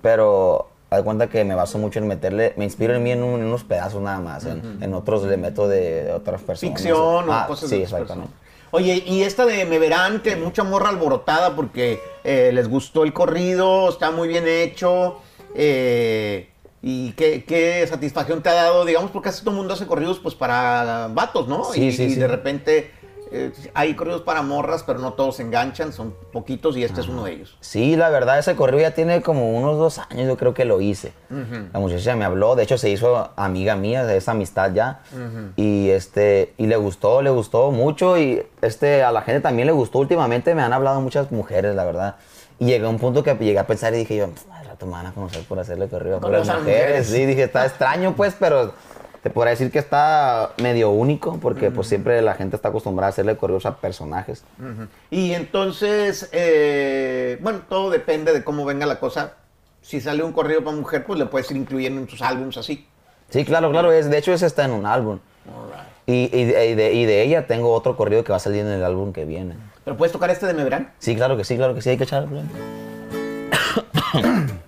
pero 0.00 0.68
haz 0.90 1.02
cuenta 1.02 1.28
que 1.28 1.44
me 1.44 1.54
baso 1.54 1.78
mucho 1.78 1.98
en 1.98 2.06
meterle, 2.06 2.54
me 2.56 2.64
inspiro 2.64 2.94
en 2.94 3.02
mí 3.02 3.10
en, 3.10 3.22
un- 3.22 3.40
en 3.40 3.46
unos 3.46 3.64
pedazos 3.64 4.00
nada 4.00 4.20
más, 4.20 4.46
en, 4.46 4.78
en 4.80 4.94
otros 4.94 5.24
le 5.24 5.36
meto 5.36 5.66
de 5.68 6.12
otras 6.12 6.40
personas. 6.42 6.74
Ficción 6.76 7.28
o 7.28 7.32
Ah, 7.32 7.44
cosas 7.48 7.68
Sí, 7.70 7.76
de 7.78 7.82
exactamente. 7.82 8.28
personas. 8.30 8.48
Oye, 8.70 9.02
y 9.06 9.22
esta 9.22 9.44
de 9.46 9.64
Me 9.64 9.78
Verán, 9.78 10.20
que 10.20 10.36
mucha 10.36 10.62
morra 10.62 10.90
alborotada 10.90 11.56
porque 11.56 12.00
eh, 12.22 12.50
les 12.52 12.68
gustó 12.68 13.02
el 13.04 13.12
corrido, 13.12 13.88
está 13.88 14.10
muy 14.12 14.28
bien 14.28 14.44
hecho. 14.46 15.16
eh, 15.54 16.50
y 16.82 17.12
qué, 17.12 17.44
qué 17.44 17.86
satisfacción 17.88 18.42
te 18.42 18.48
ha 18.50 18.54
dado, 18.54 18.84
digamos, 18.84 19.10
porque 19.10 19.30
casi 19.30 19.40
todo 19.40 19.50
el 19.50 19.56
mundo 19.56 19.74
hace 19.74 19.86
corridos 19.86 20.20
pues 20.20 20.34
para 20.34 21.08
vatos, 21.12 21.48
¿no? 21.48 21.64
Sí, 21.64 21.86
y, 21.86 21.92
sí, 21.92 22.04
y 22.04 22.14
de 22.14 22.28
repente 22.28 22.92
eh, 23.30 23.52
hay 23.74 23.94
corridos 23.94 24.22
para 24.22 24.42
morras, 24.42 24.82
pero 24.84 24.98
no 24.98 25.12
todos 25.12 25.36
se 25.36 25.42
enganchan, 25.42 25.92
son 25.92 26.14
poquitos 26.32 26.76
y 26.76 26.84
este 26.84 27.00
es 27.00 27.08
uno 27.08 27.24
de 27.24 27.32
ellos. 27.32 27.56
Sí, 27.60 27.96
la 27.96 28.08
verdad, 28.08 28.38
ese 28.38 28.56
corrido 28.56 28.80
ya 28.80 28.94
tiene 28.94 29.22
como 29.22 29.50
unos 29.52 29.76
dos 29.76 29.98
años, 29.98 30.26
yo 30.26 30.36
creo 30.36 30.54
que 30.54 30.64
lo 30.64 30.80
hice. 30.80 31.12
La 31.72 31.78
muchacha 31.78 32.16
me 32.16 32.24
habló, 32.24 32.56
de 32.56 32.62
hecho 32.62 32.78
se 32.78 32.90
hizo 32.90 33.30
amiga 33.36 33.76
mía, 33.76 34.04
de 34.04 34.16
esa 34.16 34.32
amistad 34.32 34.72
ya. 34.72 35.02
Y 35.56 35.90
este, 35.90 36.54
y 36.56 36.66
le 36.66 36.76
gustó, 36.76 37.22
le 37.22 37.30
gustó 37.30 37.70
mucho. 37.70 38.18
Y 38.18 38.42
este, 38.62 39.02
a 39.02 39.12
la 39.12 39.22
gente 39.22 39.40
también 39.40 39.66
le 39.66 39.72
gustó. 39.72 39.98
Últimamente 39.98 40.54
me 40.54 40.62
han 40.62 40.72
hablado 40.72 41.00
muchas 41.00 41.30
mujeres, 41.30 41.74
la 41.74 41.84
verdad. 41.84 42.16
Y 42.58 42.66
llegué 42.66 42.86
a 42.86 42.88
un 42.88 42.98
punto 42.98 43.22
que 43.22 43.34
llegué 43.34 43.58
a 43.58 43.66
pensar 43.66 43.94
y 43.94 43.98
dije 43.98 44.16
yo, 44.16 44.30
me 44.86 44.92
van 44.92 45.06
a 45.06 45.12
conocer 45.12 45.42
por 45.44 45.58
hacerle 45.58 45.88
corrido 45.88 46.20
puras 46.20 46.46
las 46.46 46.58
mujeres. 46.58 47.06
Sí, 47.06 47.26
dije, 47.26 47.44
está 47.44 47.64
extraño 47.66 48.14
pues, 48.16 48.34
pero 48.38 48.72
te 49.22 49.30
podría 49.30 49.50
decir 49.50 49.70
que 49.72 49.78
está 49.80 50.52
medio 50.62 50.90
único, 50.90 51.38
porque 51.40 51.70
pues 51.70 51.88
siempre 51.88 52.22
la 52.22 52.34
gente 52.34 52.54
está 52.56 52.68
acostumbrada 52.68 53.08
a 53.08 53.10
hacerle 53.10 53.36
corridos 53.36 53.66
a 53.66 53.76
personajes. 53.76 54.44
Y 55.10 55.32
entonces, 55.32 56.28
eh, 56.32 57.38
bueno, 57.40 57.62
todo 57.68 57.90
depende 57.90 58.32
de 58.32 58.44
cómo 58.44 58.64
venga 58.64 58.86
la 58.86 59.00
cosa. 59.00 59.34
Si 59.82 60.00
sale 60.00 60.22
un 60.22 60.32
corrido 60.32 60.62
para 60.62 60.76
mujer, 60.76 61.04
pues 61.04 61.18
le 61.18 61.26
puedes 61.26 61.50
ir 61.50 61.56
incluyendo 61.56 62.00
en 62.00 62.06
tus 62.06 62.20
álbums 62.22 62.56
así. 62.58 62.86
Sí, 63.30 63.44
claro, 63.44 63.70
claro. 63.70 63.90
Es, 63.92 64.08
de 64.08 64.18
hecho, 64.18 64.32
ese 64.32 64.46
está 64.46 64.64
en 64.64 64.70
un 64.72 64.86
álbum. 64.86 65.18
Y, 66.06 66.30
y 66.34 66.44
de, 66.44 66.66
y 66.68 66.74
de- 66.74 66.92
y 66.94 67.04
de 67.04 67.22
ella 67.22 67.46
tengo 67.46 67.72
otro 67.72 67.96
corrido 67.96 68.22
que 68.24 68.30
va 68.32 68.36
a 68.36 68.40
salir 68.40 68.60
en 68.60 68.68
el 68.68 68.84
álbum 68.84 69.12
que 69.12 69.24
viene. 69.24 69.56
¿Pero 69.84 69.96
puedes 69.96 70.12
tocar 70.12 70.30
este 70.30 70.46
de 70.46 70.54
Me 70.54 70.64
Verán? 70.64 70.92
Sí, 70.98 71.14
claro 71.16 71.36
que 71.36 71.44
sí, 71.44 71.56
claro 71.56 71.74
que 71.74 71.82
sí, 71.82 71.90
hay 71.90 71.96
que 71.98 72.04
echarle. 72.04 72.42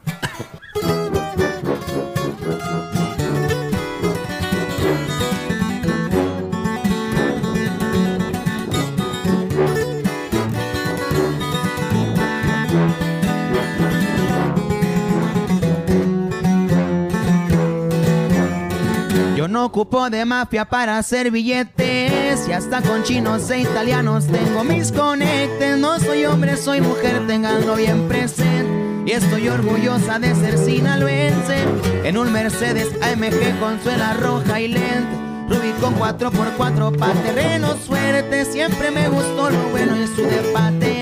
ocupo 19.64 20.10
de 20.10 20.24
mafia 20.24 20.64
para 20.64 20.98
hacer 20.98 21.30
billetes 21.30 22.48
y 22.48 22.52
hasta 22.52 22.80
con 22.82 23.02
chinos 23.02 23.50
e 23.50 23.60
italianos 23.60 24.26
tengo 24.26 24.64
mis 24.64 24.92
conectes. 24.92 25.78
No 25.78 25.98
soy 25.98 26.24
hombre, 26.24 26.56
soy 26.56 26.80
mujer, 26.80 27.26
tenganlo 27.26 27.76
bien 27.76 28.08
presente. 28.08 29.04
Y 29.06 29.12
estoy 29.12 29.48
orgullosa 29.48 30.18
de 30.18 30.34
ser 30.34 30.58
sinaloense. 30.58 31.64
En 32.04 32.16
un 32.16 32.32
Mercedes 32.32 32.88
AMG 33.02 33.58
con 33.58 33.82
suela 33.82 34.14
roja 34.14 34.60
y 34.60 34.68
lente. 34.68 35.16
Rubicon 35.48 35.96
4x4 35.96 36.96
pa' 36.98 37.12
terreno 37.12 37.76
suerte. 37.84 38.44
Siempre 38.44 38.90
me 38.90 39.08
gustó 39.08 39.50
lo 39.50 39.62
bueno 39.70 39.96
y 39.96 40.06
su 40.06 40.22
de 40.22 40.52
pa' 40.52 40.70
tener. 40.78 40.99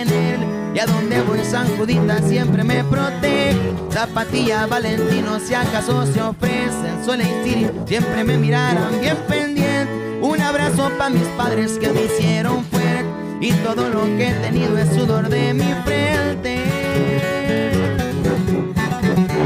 Y 0.75 0.79
a 0.79 0.87
donde 0.87 1.21
voy 1.23 1.41
San 1.45 1.67
Judita 1.77 2.21
siempre 2.23 2.63
me 2.63 2.85
protege. 2.85 3.57
Zapatilla 3.91 4.67
Valentino 4.67 5.41
si 5.41 5.55
acaso 5.55 6.07
se 6.07 6.21
ofrecen. 6.21 7.05
Suele 7.05 7.25
City 7.45 7.67
siempre 7.87 8.25
me 8.25 8.37
mirarán 8.37 9.01
bien 9.01 9.17
pendiente. 9.29 10.19
Un 10.21 10.41
abrazo 10.41 10.91
pa' 10.99 11.11
mis 11.11 11.27
padres 11.29 11.79
que 11.79 11.89
me 11.89 12.05
hicieron 12.05 12.65
fuerte. 12.65 13.07
Y 13.41 13.53
todo 13.53 13.89
lo 13.89 14.05
que 14.17 14.29
he 14.29 14.35
tenido 14.35 14.77
es 14.79 14.89
sudor 14.91 15.29
de 15.29 15.55
mi 15.55 15.73
frente. 15.85 16.68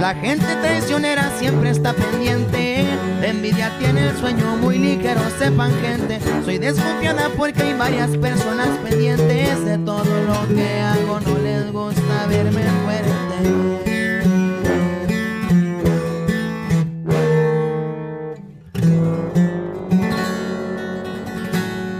La 0.02 0.16
gente 0.16 0.44
traicionera 0.56 1.30
siempre 1.38 1.70
está 1.70 1.92
pendiente. 1.92 2.84
La 3.20 3.28
envidia 3.28 3.70
tiene 3.78 4.08
el 4.08 4.16
sueño 4.16 4.56
muy 4.56 4.76
ligero, 4.76 5.20
sepan 5.38 5.70
gente. 5.80 6.18
Soy 6.44 6.58
desconfiada 6.58 7.30
porque 7.36 7.62
hay 7.62 7.74
varias 7.74 8.10
personas 8.16 8.66
pendientes 8.78 9.64
de 9.64 9.78
todo 9.78 10.02
lo 10.02 10.56
que 10.56 10.80
hago. 10.80 11.20
No 11.20 11.38
les 11.38 11.70
gusta 11.70 12.26
verme 12.28 12.62
fuerte. 12.82 13.12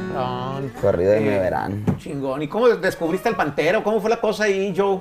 Chingón. 0.09 0.73
Corrido 0.81 1.13
de 1.13 1.19
Eh, 1.19 1.21
me 1.21 1.39
verán. 1.39 1.85
Chingón. 1.99 2.43
¿Y 2.43 2.49
cómo 2.49 2.69
descubriste 2.69 3.29
el 3.29 3.37
Pantero? 3.37 3.85
¿Cómo 3.85 4.01
fue 4.01 4.11
la 4.11 4.21
cosa 4.21 4.43
ahí, 4.43 4.75
Joe? 4.77 4.99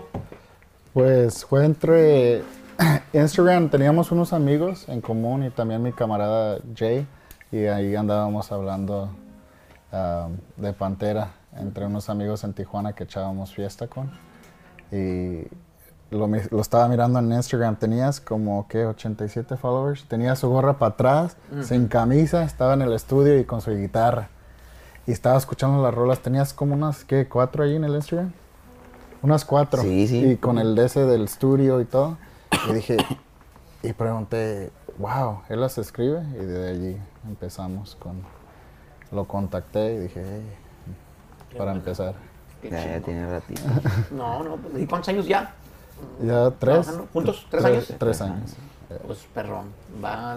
Pues 0.93 1.43
fue 1.45 1.65
entre 1.65 2.43
Instagram, 3.13 3.69
teníamos 3.69 4.11
unos 4.11 4.33
amigos 4.33 4.87
en 4.89 5.01
común 5.01 5.43
y 5.43 5.49
también 5.49 5.81
mi 5.81 5.91
camarada 5.91 6.59
Jay, 6.75 7.07
y 7.51 7.65
ahí 7.65 7.95
andábamos 7.95 8.51
hablando 8.51 9.09
ah, 9.91 10.29
de 10.57 10.73
Pantera 10.73 11.33
entre 11.57 11.85
unos 11.85 12.09
amigos 12.09 12.43
en 12.43 12.53
Tijuana 12.53 12.93
que 12.93 13.03
echábamos 13.03 13.53
fiesta 13.53 13.87
con. 13.87 14.11
Y 14.91 15.47
lo, 16.09 16.27
lo 16.27 16.61
estaba 16.61 16.87
mirando 16.87 17.19
en 17.19 17.31
Instagram, 17.31 17.77
tenías 17.77 18.19
como 18.19 18.67
que 18.67 18.85
87 18.85 19.57
followers, 19.57 20.05
tenía 20.05 20.35
su 20.35 20.49
gorra 20.49 20.77
para 20.77 20.93
atrás, 20.93 21.37
sin 21.63 21.87
camisa, 21.87 22.43
estaba 22.43 22.73
en 22.73 22.81
el 22.81 22.93
estudio 22.93 23.37
y 23.39 23.43
con 23.45 23.61
su 23.61 23.71
guitarra. 23.71 24.29
Y 25.07 25.11
estaba 25.11 25.37
escuchando 25.37 25.81
las 25.81 25.93
rolas, 25.93 26.19
tenías 26.19 26.53
como 26.53 26.73
unas, 26.73 27.03
¿qué? 27.03 27.27
¿Cuatro 27.27 27.63
ahí 27.63 27.75
en 27.75 27.83
el 27.83 27.95
Instagram? 27.95 28.31
Unas 29.21 29.45
cuatro. 29.45 29.81
Sí, 29.81 30.07
sí. 30.07 30.31
Y 30.31 30.37
con 30.37 30.57
el 30.57 30.77
ese 30.77 31.05
del 31.05 31.23
estudio 31.23 31.81
y 31.81 31.85
todo. 31.85 32.17
Y 32.69 32.73
dije, 32.73 32.97
y 33.83 33.93
pregunté, 33.93 34.71
wow, 34.97 35.41
él 35.49 35.61
las 35.61 35.77
escribe. 35.77 36.21
Y 36.33 36.45
de 36.45 36.69
allí 36.69 36.97
empezamos 37.27 37.95
con, 37.95 38.21
lo 39.11 39.25
contacté 39.25 39.95
y 39.95 39.97
dije, 39.99 40.23
hey, 40.25 41.57
para 41.57 41.71
empezar. 41.71 42.13
Qué 42.61 42.69
Ya, 42.69 43.01
tiene 43.01 43.29
ratito. 43.29 43.61
No, 44.11 44.43
no. 44.43 44.57
pues, 44.57 44.83
¿Y 44.83 44.85
cuántos 44.85 45.09
años 45.09 45.27
ya? 45.27 45.53
Ya 46.21 46.51
tres. 46.59 46.91
Juntos, 47.13 47.47
¿tres 47.49 47.65
años? 47.65 47.93
Tres 47.97 48.21
años. 48.21 48.55
Pues 49.07 49.19
perrón, 49.33 49.71
va 50.03 50.33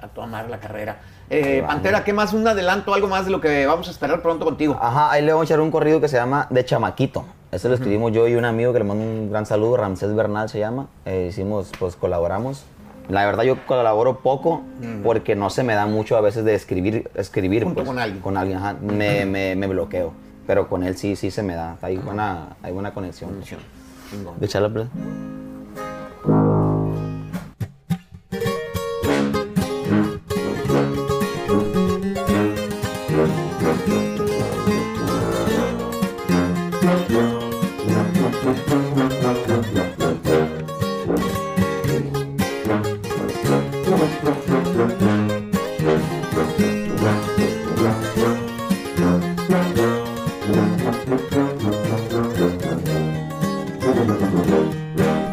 a 0.00 0.08
tomar 0.14 0.48
la 0.48 0.60
carrera. 0.60 1.00
Eh, 1.28 1.64
Pantera, 1.66 2.04
¿qué 2.04 2.12
más? 2.12 2.32
Un 2.32 2.46
adelanto, 2.46 2.94
algo 2.94 3.08
más 3.08 3.24
de 3.24 3.32
lo 3.32 3.40
que 3.40 3.66
vamos 3.66 3.88
a 3.88 3.90
esperar 3.90 4.22
pronto 4.22 4.44
contigo. 4.44 4.78
Ajá, 4.80 5.10
ahí 5.10 5.24
le 5.24 5.32
vamos 5.32 5.50
a 5.50 5.52
echar 5.52 5.60
un 5.60 5.72
corrido 5.72 6.00
que 6.00 6.08
se 6.08 6.16
llama 6.16 6.46
De 6.50 6.64
Chamaquito. 6.64 7.24
Ese 7.52 7.68
lo 7.68 7.74
escribimos 7.74 8.12
yo 8.12 8.26
y 8.26 8.34
un 8.34 8.44
amigo 8.44 8.72
que 8.72 8.80
le 8.80 8.84
mando 8.84 9.04
un 9.04 9.30
gran 9.30 9.46
saludo, 9.46 9.76
Ramsés 9.76 10.14
Bernal 10.14 10.48
se 10.48 10.58
llama. 10.58 10.88
Eh, 11.04 11.28
hicimos, 11.30 11.70
pues 11.78 11.96
colaboramos. 11.96 12.64
La 13.08 13.24
verdad 13.24 13.44
yo 13.44 13.64
colaboro 13.66 14.18
poco 14.18 14.62
porque 15.04 15.36
no 15.36 15.48
se 15.48 15.62
me 15.62 15.74
da 15.74 15.86
mucho 15.86 16.16
a 16.16 16.20
veces 16.20 16.44
de 16.44 16.54
escribir, 16.54 17.08
escribir 17.14 17.62
Junto 17.62 17.76
pues, 17.76 17.86
con 17.86 17.98
alguien. 18.00 18.20
Con 18.20 18.36
alguien, 18.36 18.58
ajá. 18.58 18.74
Me, 18.80 19.24
me, 19.24 19.54
me 19.54 19.66
bloqueo. 19.68 20.12
Pero 20.46 20.68
con 20.68 20.82
él 20.82 20.96
sí, 20.96 21.14
sí 21.14 21.30
se 21.30 21.42
me 21.42 21.54
da. 21.54 21.76
Hay 21.82 21.98
buena, 21.98 22.56
hay 22.62 22.72
buena 22.72 22.92
conexión. 22.92 23.40
Chingón. 23.42 24.38
De 24.40 24.48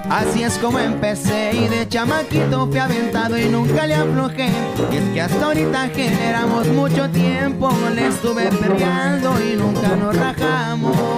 Así 0.09 0.43
es 0.43 0.57
como 0.59 0.79
empecé 0.79 1.51
y 1.55 1.67
de 1.67 1.89
chamaquito 1.89 2.67
fui 2.67 2.77
aventado 2.77 3.37
y 3.37 3.49
nunca 3.49 3.85
le 3.85 3.95
aflojé. 3.95 4.47
Y 4.91 4.95
es 4.95 5.03
que 5.13 5.21
hasta 5.21 5.45
ahorita 5.47 5.89
generamos 5.89 6.67
mucho 6.67 7.09
tiempo, 7.09 7.69
le 7.93 8.07
estuve 8.07 8.49
perreando 8.49 9.33
y 9.41 9.57
nunca 9.57 9.95
nos 9.97 10.15
rajamos. 10.15 11.12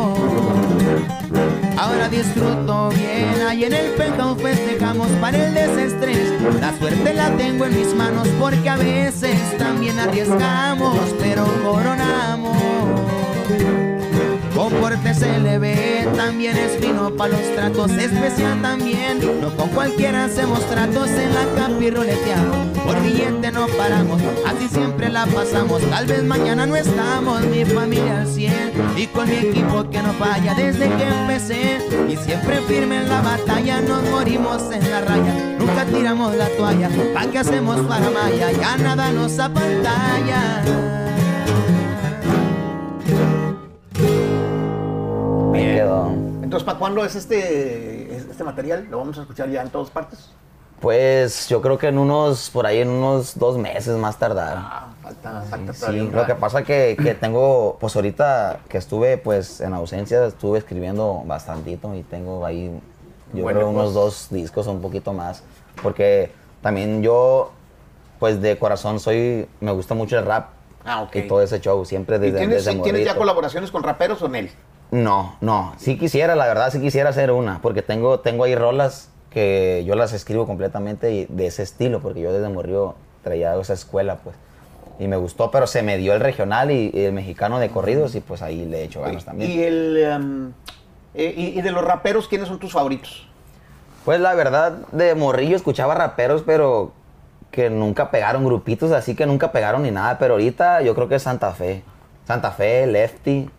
Ahora 1.78 2.08
disfruto 2.10 2.90
bien, 2.90 3.48
ahí 3.48 3.66
en 3.66 3.74
el 3.74 3.92
penthouse 3.92 4.42
festejamos 4.42 5.08
para 5.22 5.46
el 5.46 5.54
desestrés. 5.54 6.32
La 6.62 6.78
suerte 6.78 7.14
la 7.14 7.30
tengo 7.38 7.66
en 7.66 7.76
mis 7.78 7.94
manos 7.94 8.28
porque 8.40 8.70
a 8.70 8.78
veces 8.78 9.38
también 9.58 10.00
arriesgamos, 10.00 10.98
pero 11.20 11.46
coronamos. 11.64 12.56
Comporte 14.56 15.14
se 15.14 15.38
le 15.40 15.60
ve, 15.60 16.08
también 16.16 16.56
es 16.56 16.78
fino 16.78 17.12
para 17.12 17.34
los 17.34 17.56
tratos, 17.56 17.92
especial 17.92 18.62
también. 18.62 19.20
No 19.42 19.50
con 19.56 19.68
cualquiera 19.70 20.26
hacemos 20.26 20.66
tratos 20.70 21.10
en 21.10 21.34
la 21.34 21.46
roleteamos. 21.92 22.78
Por 22.86 23.02
billete 23.02 23.52
no 23.52 23.68
paramos, 23.68 24.22
así 24.46 24.68
siempre 24.70 25.10
la 25.10 25.26
pasamos. 25.26 25.82
Tal 25.90 26.06
vez 26.08 26.24
mañana 26.24 26.66
no 26.66 26.76
estamos, 26.76 27.42
mi 27.48 27.66
familia 27.66 28.22
al 28.22 28.28
100. 28.28 28.72
Y 28.96 29.08
con 29.08 29.30
mi 29.30 29.36
equipo 29.36 29.90
que 29.90 30.02
no 30.02 30.14
falla 30.14 30.54
desde 30.56 30.88
que 30.88 31.04
empecé. 31.04 31.80
Y 32.08 32.16
siempre 32.16 32.62
firme 32.62 33.02
en 33.02 33.10
la 33.10 33.22
batalla, 33.22 33.82
nos 33.82 34.04
morimos 34.10 34.62
en 34.72 34.90
la 34.90 35.02
raya. 35.02 35.34
Nunca 35.60 35.86
tiramos 35.86 36.36
la 36.36 36.48
toalla, 36.50 36.90
¿pa' 37.14 37.28
qué 37.28 37.40
hacemos 37.40 37.82
para 37.82 38.10
Maya? 38.10 38.52
Ya 38.52 38.78
nada 38.78 39.12
nos 39.12 39.38
apantalla. 39.38 40.64
Entonces, 46.44 46.64
¿para 46.64 46.78
cuándo 46.80 47.04
es 47.06 47.16
este, 47.16 48.16
este 48.16 48.44
material? 48.44 48.88
¿Lo 48.90 48.98
vamos 49.00 49.18
a 49.18 49.22
escuchar 49.22 49.50
ya 49.50 49.62
en 49.62 49.70
todas 49.70 49.90
partes? 49.90 50.30
Pues 50.80 51.48
yo 51.48 51.62
creo 51.62 51.78
que 51.78 51.88
en 51.88 51.98
unos, 51.98 52.50
por 52.50 52.66
ahí 52.66 52.80
en 52.80 52.90
unos 52.90 53.40
dos 53.40 53.58
meses 53.58 53.98
más 53.98 54.20
tardar. 54.20 54.58
Ah, 54.58 54.88
falta, 55.02 55.42
falta 55.50 55.74
Sí, 55.74 55.80
todavía 55.80 56.04
un 56.04 56.12
lo 56.12 56.26
que 56.26 56.36
pasa 56.36 56.64
que, 56.64 56.98
que 57.02 57.16
tengo, 57.20 57.78
pues 57.80 57.96
ahorita 57.96 58.60
que 58.68 58.78
estuve 58.78 59.18
pues 59.18 59.62
en 59.62 59.74
ausencia, 59.74 60.26
estuve 60.26 60.60
escribiendo 60.60 61.24
bastantito 61.26 61.96
y 61.96 62.04
tengo 62.04 62.46
ahí, 62.46 62.78
yo 63.34 63.44
Bueno, 63.44 63.60
creo 63.60 63.70
unos 63.70 63.84
pues. 63.86 63.94
dos 63.94 64.28
discos, 64.32 64.68
un 64.68 64.82
poquito 64.82 65.14
más, 65.14 65.44
porque 65.82 66.32
también 66.62 67.02
yo, 67.02 67.52
pues 68.20 68.42
de 68.42 68.58
corazón 68.60 69.00
soy, 69.00 69.48
me 69.62 69.72
gusta 69.72 69.94
mucho 69.96 70.20
el 70.20 70.26
rap 70.26 70.50
Ah, 70.84 71.02
ok. 71.02 71.16
y 71.16 71.22
todo 71.28 71.42
ese 71.42 71.60
show, 71.62 71.84
siempre 71.86 72.18
¿Y 72.18 72.20
desde, 72.20 72.38
tienes, 72.38 72.66
desde 72.66 72.80
tienes 72.82 73.06
ya 73.06 73.16
colaboraciones 73.16 73.72
con 73.72 73.82
raperos 73.82 74.22
o 74.22 74.28
Nel? 74.28 74.52
No, 74.96 75.36
no, 75.42 75.74
sí 75.78 75.98
quisiera, 75.98 76.36
la 76.36 76.46
verdad, 76.46 76.72
sí 76.72 76.80
quisiera 76.80 77.10
hacer 77.10 77.30
una, 77.32 77.62
porque 77.62 77.82
tengo, 77.82 78.22
tengo 78.22 78.46
ahí 78.46 78.56
rolas 78.56 79.10
que 79.30 79.84
yo 79.86 79.96
las 79.96 80.14
escribo 80.14 80.48
completamente 80.48 81.12
y 81.12 81.26
de 81.26 81.48
ese 81.48 81.64
estilo, 81.64 82.00
porque 82.00 82.22
yo 82.22 82.32
desde 82.32 82.48
morrió 82.48 82.96
traía 83.22 83.60
esa 83.60 83.74
escuela, 83.74 84.20
pues, 84.24 84.38
y 84.98 85.10
me 85.10 85.18
gustó, 85.18 85.52
pero 85.52 85.68
se 85.68 85.84
me 85.84 85.98
dio 85.98 86.14
el 86.14 86.22
regional 86.22 86.72
y, 86.72 86.92
y 86.94 87.04
el 87.04 87.12
mexicano 87.12 87.60
de 87.60 87.70
corridos 87.70 88.16
y 88.16 88.22
pues 88.22 88.42
ahí 88.42 88.66
le 88.66 88.80
he 88.80 88.84
hecho 88.86 89.02
ganas 89.02 89.26
también. 89.26 89.52
Y, 89.52 89.64
el, 89.64 90.54
eh, 91.14 91.34
y, 91.36 91.60
y 91.60 91.62
de 91.62 91.72
los 91.72 91.84
raperos, 91.84 92.30
¿quiénes 92.30 92.48
son 92.48 92.60
tus 92.60 92.72
favoritos? 92.72 93.28
Pues 94.06 94.22
la 94.22 94.34
verdad, 94.34 94.72
de 94.94 95.14
morrillo 95.14 95.58
escuchaba 95.58 95.94
raperos, 95.94 96.44
pero 96.46 96.94
que 97.52 97.70
nunca 97.70 98.12
pegaron, 98.12 98.46
grupitos 98.46 98.94
así 98.94 99.14
que 99.14 99.26
nunca 99.26 99.52
pegaron 99.52 99.84
ni 99.84 99.92
nada, 99.92 100.18
pero 100.20 100.36
ahorita 100.36 100.82
yo 100.84 100.96
creo 100.96 101.10
que 101.10 101.16
es 101.16 101.24
Santa 101.24 101.52
Fe. 101.52 101.84
Santa 102.26 102.52
Fe, 102.52 102.88
Lefty, 102.88 103.50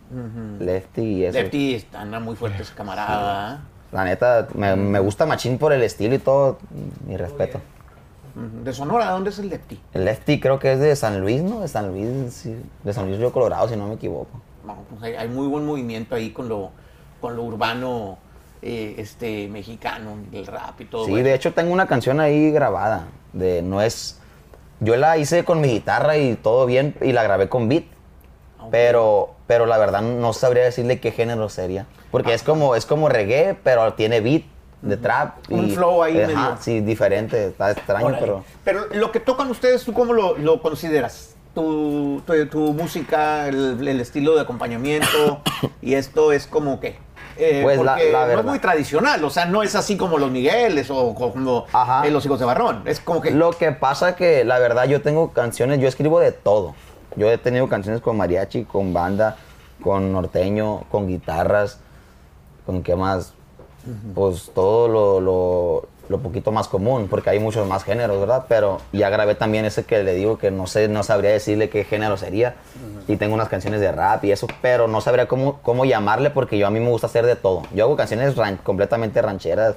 Lefty 0.59 1.01
y 1.01 1.25
eso. 1.25 1.37
Lefty 1.39 1.75
está- 1.75 2.01
anda 2.01 2.19
muy 2.19 2.35
fuerte 2.35 2.63
ese 2.63 2.73
camarada. 2.73 3.61
La 3.91 4.03
neta, 4.03 4.47
me, 4.53 4.75
me 4.75 4.99
gusta 4.99 5.25
Machín 5.25 5.57
por 5.57 5.71
el 5.71 5.81
estilo 5.83 6.15
y 6.15 6.19
todo, 6.19 6.59
mi 7.05 7.15
respeto. 7.15 7.59
Ujú. 8.35 8.63
¿De 8.63 8.73
Sonora? 8.73 9.09
¿Dónde 9.11 9.29
es 9.29 9.39
el 9.39 9.49
Lefty? 9.49 9.79
El 9.93 10.05
Lefty 10.05 10.39
creo 10.39 10.59
que 10.59 10.73
es 10.73 10.79
de 10.79 10.95
San 10.95 11.21
Luis, 11.21 11.41
¿no? 11.41 11.61
De 11.61 11.67
San 11.67 11.87
Luis, 11.91 12.33
sí, 12.33 12.55
de 12.83 12.93
San 12.93 13.07
Luis 13.07 13.17
Río 13.17 13.31
Colorado, 13.31 13.67
si 13.69 13.75
no 13.77 13.87
me 13.87 13.95
equivoco. 13.95 14.41
Vamos, 14.65 14.85
pues 14.89 15.01
hay, 15.03 15.13
hay 15.15 15.29
muy 15.29 15.47
buen 15.47 15.65
movimiento 15.65 16.13
ahí 16.15 16.31
con 16.31 16.49
lo, 16.49 16.71
con 17.21 17.35
lo 17.37 17.43
urbano 17.43 18.17
eh, 18.61 18.95
este, 18.97 19.47
mexicano, 19.47 20.17
el 20.33 20.45
rap 20.45 20.81
y 20.81 20.85
todo. 20.85 21.05
Sí, 21.05 21.11
bueno. 21.11 21.25
de 21.29 21.33
hecho 21.35 21.53
tengo 21.53 21.71
una 21.71 21.87
canción 21.87 22.19
ahí 22.19 22.51
grabada, 22.51 23.07
de 23.31 23.61
no 23.61 23.81
es... 23.81 24.19
Yo 24.81 24.95
la 24.97 25.17
hice 25.17 25.43
con 25.45 25.59
mi 25.61 25.69
guitarra 25.69 26.17
y 26.17 26.35
todo 26.35 26.65
bien, 26.67 26.93
y 27.01 27.11
la 27.13 27.23
grabé 27.23 27.49
con 27.49 27.67
beat, 27.69 27.85
Pero, 28.71 29.31
pero 29.47 29.65
la 29.65 29.77
verdad 29.77 30.01
no 30.01 30.33
sabría 30.33 30.63
decirle 30.63 30.99
qué 30.99 31.11
género 31.11 31.49
sería. 31.49 31.85
Porque 32.11 32.33
es 32.33 32.43
como, 32.43 32.75
es 32.75 32.85
como 32.85 33.09
reggae, 33.09 33.55
pero 33.63 33.93
tiene 33.93 34.19
beat 34.21 34.43
de 34.81 34.97
trap. 34.97 35.35
Un 35.49 35.69
flow 35.71 36.03
ahí 36.03 36.13
medio. 36.15 36.57
Sí, 36.59 36.81
diferente, 36.81 37.47
está 37.47 37.71
extraño, 37.71 38.07
Órale. 38.07 38.21
pero... 38.21 38.43
Pero 38.63 38.85
lo 38.93 39.11
que 39.11 39.19
tocan 39.19 39.49
ustedes, 39.49 39.83
¿tú 39.83 39.93
cómo 39.93 40.13
lo, 40.13 40.37
lo 40.37 40.61
consideras? 40.61 41.35
Tu, 41.53 42.21
tu, 42.25 42.45
tu 42.47 42.59
música, 42.73 43.47
el, 43.47 43.87
el 43.87 43.99
estilo 43.99 44.35
de 44.35 44.41
acompañamiento 44.41 45.41
y 45.81 45.95
esto 45.95 46.31
es 46.31 46.45
como 46.45 46.79
que... 46.79 46.97
eh, 47.37 47.61
Pues 47.63 47.77
la- 47.81 47.97
la 47.97 47.97
no 47.97 48.03
es 48.03 48.27
verdad. 48.27 48.43
muy 48.43 48.59
tradicional, 48.59 49.23
o 49.23 49.29
sea, 49.31 49.45
no 49.45 49.63
es 49.63 49.73
así 49.73 49.97
como 49.97 50.17
los 50.19 50.29
Migueles 50.29 50.91
o 50.91 51.15
como 51.15 51.65
Ajá. 51.73 52.05
eh, 52.05 52.11
los 52.11 52.23
hijos 52.25 52.39
de 52.39 52.45
Barrón. 52.45 52.83
Es 52.85 52.99
como 52.99 53.21
que... 53.21 53.31
Lo 53.31 53.51
que 53.51 53.71
pasa 53.71 54.15
que 54.15 54.43
la 54.45 54.59
verdad 54.59 54.85
yo 54.85 55.01
tengo 55.01 55.31
canciones, 55.33 55.79
yo 55.79 55.87
escribo 55.87 56.19
de 56.19 56.31
todo. 56.31 56.75
Yo 57.15 57.31
he 57.31 57.37
tenido 57.37 57.67
canciones 57.67 58.01
con 58.01 58.17
mariachi, 58.17 58.65
con 58.65 58.93
banda, 58.93 59.37
con 59.81 60.11
norteño, 60.11 60.83
con 60.91 61.07
guitarras, 61.07 61.79
con 62.65 62.83
qué 62.83 62.95
más, 62.95 63.33
pues 64.13 64.51
todo 64.53 64.87
lo, 64.87 65.19
lo, 65.21 65.87
lo 66.09 66.19
poquito 66.19 66.51
más 66.51 66.67
común, 66.67 67.07
porque 67.09 67.29
hay 67.29 67.39
muchos 67.39 67.67
más 67.67 67.83
géneros, 67.83 68.19
¿verdad? 68.19 68.45
Pero 68.49 68.79
ya 68.91 69.09
grabé 69.09 69.35
también 69.35 69.65
ese 69.65 69.85
que 69.85 70.03
le 70.03 70.13
digo 70.13 70.37
que 70.37 70.51
no 70.51 70.67
sé, 70.67 70.87
no 70.89 71.03
sabría 71.03 71.31
decirle 71.31 71.69
qué 71.69 71.83
género 71.85 72.17
sería. 72.17 72.55
Y 73.07 73.15
tengo 73.15 73.33
unas 73.35 73.47
canciones 73.47 73.79
de 73.79 73.89
rap 73.91 74.25
y 74.25 74.31
eso, 74.33 74.47
pero 74.61 74.89
no 74.89 74.99
sabría 74.99 75.27
cómo, 75.29 75.61
cómo 75.61 75.85
llamarle 75.85 76.29
porque 76.29 76.57
yo 76.57 76.67
a 76.67 76.69
mí 76.69 76.81
me 76.81 76.89
gusta 76.89 77.07
hacer 77.07 77.25
de 77.25 77.37
todo. 77.37 77.63
Yo 77.73 77.85
hago 77.85 77.95
canciones 77.95 78.35
ran- 78.35 78.57
completamente 78.57 79.21
rancheras, 79.21 79.75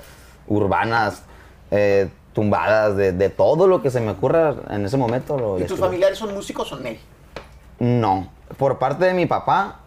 urbanas, 0.49 1.23
eh, 1.71 2.09
tumbadas, 2.33 2.97
de, 2.97 3.13
de 3.13 3.29
todo 3.31 3.69
lo 3.69 3.83
que 3.83 3.91
se 3.91 4.01
me 4.01 4.11
ocurra 4.11 4.57
en 4.71 4.85
ese 4.85 4.97
momento. 4.97 5.39
Lo 5.39 5.59
¿Y 5.61 5.65
tus 5.65 5.79
familiares 5.79 6.19
son 6.19 6.35
músicos 6.35 6.73
o 6.73 6.77
Nel? 6.81 6.99
No, 7.81 8.29
por 8.59 8.79
parte 8.79 9.07
de 9.07 9.15
mi 9.15 9.27
papá, 9.27 9.81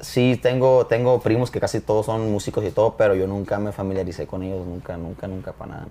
sí 0.00 0.38
tengo, 0.42 0.86
tengo 0.86 1.20
primos 1.20 1.50
que 1.50 1.60
casi 1.60 1.80
todos 1.80 2.06
son 2.06 2.30
músicos 2.32 2.64
y 2.64 2.70
todo, 2.70 2.94
pero 2.96 3.14
yo 3.14 3.26
nunca 3.26 3.58
me 3.58 3.72
familiaricé 3.72 4.26
con 4.26 4.42
ellos, 4.42 4.66
nunca, 4.66 4.96
nunca, 4.96 5.28
nunca 5.28 5.52
para 5.52 5.72
nada. 5.72 5.86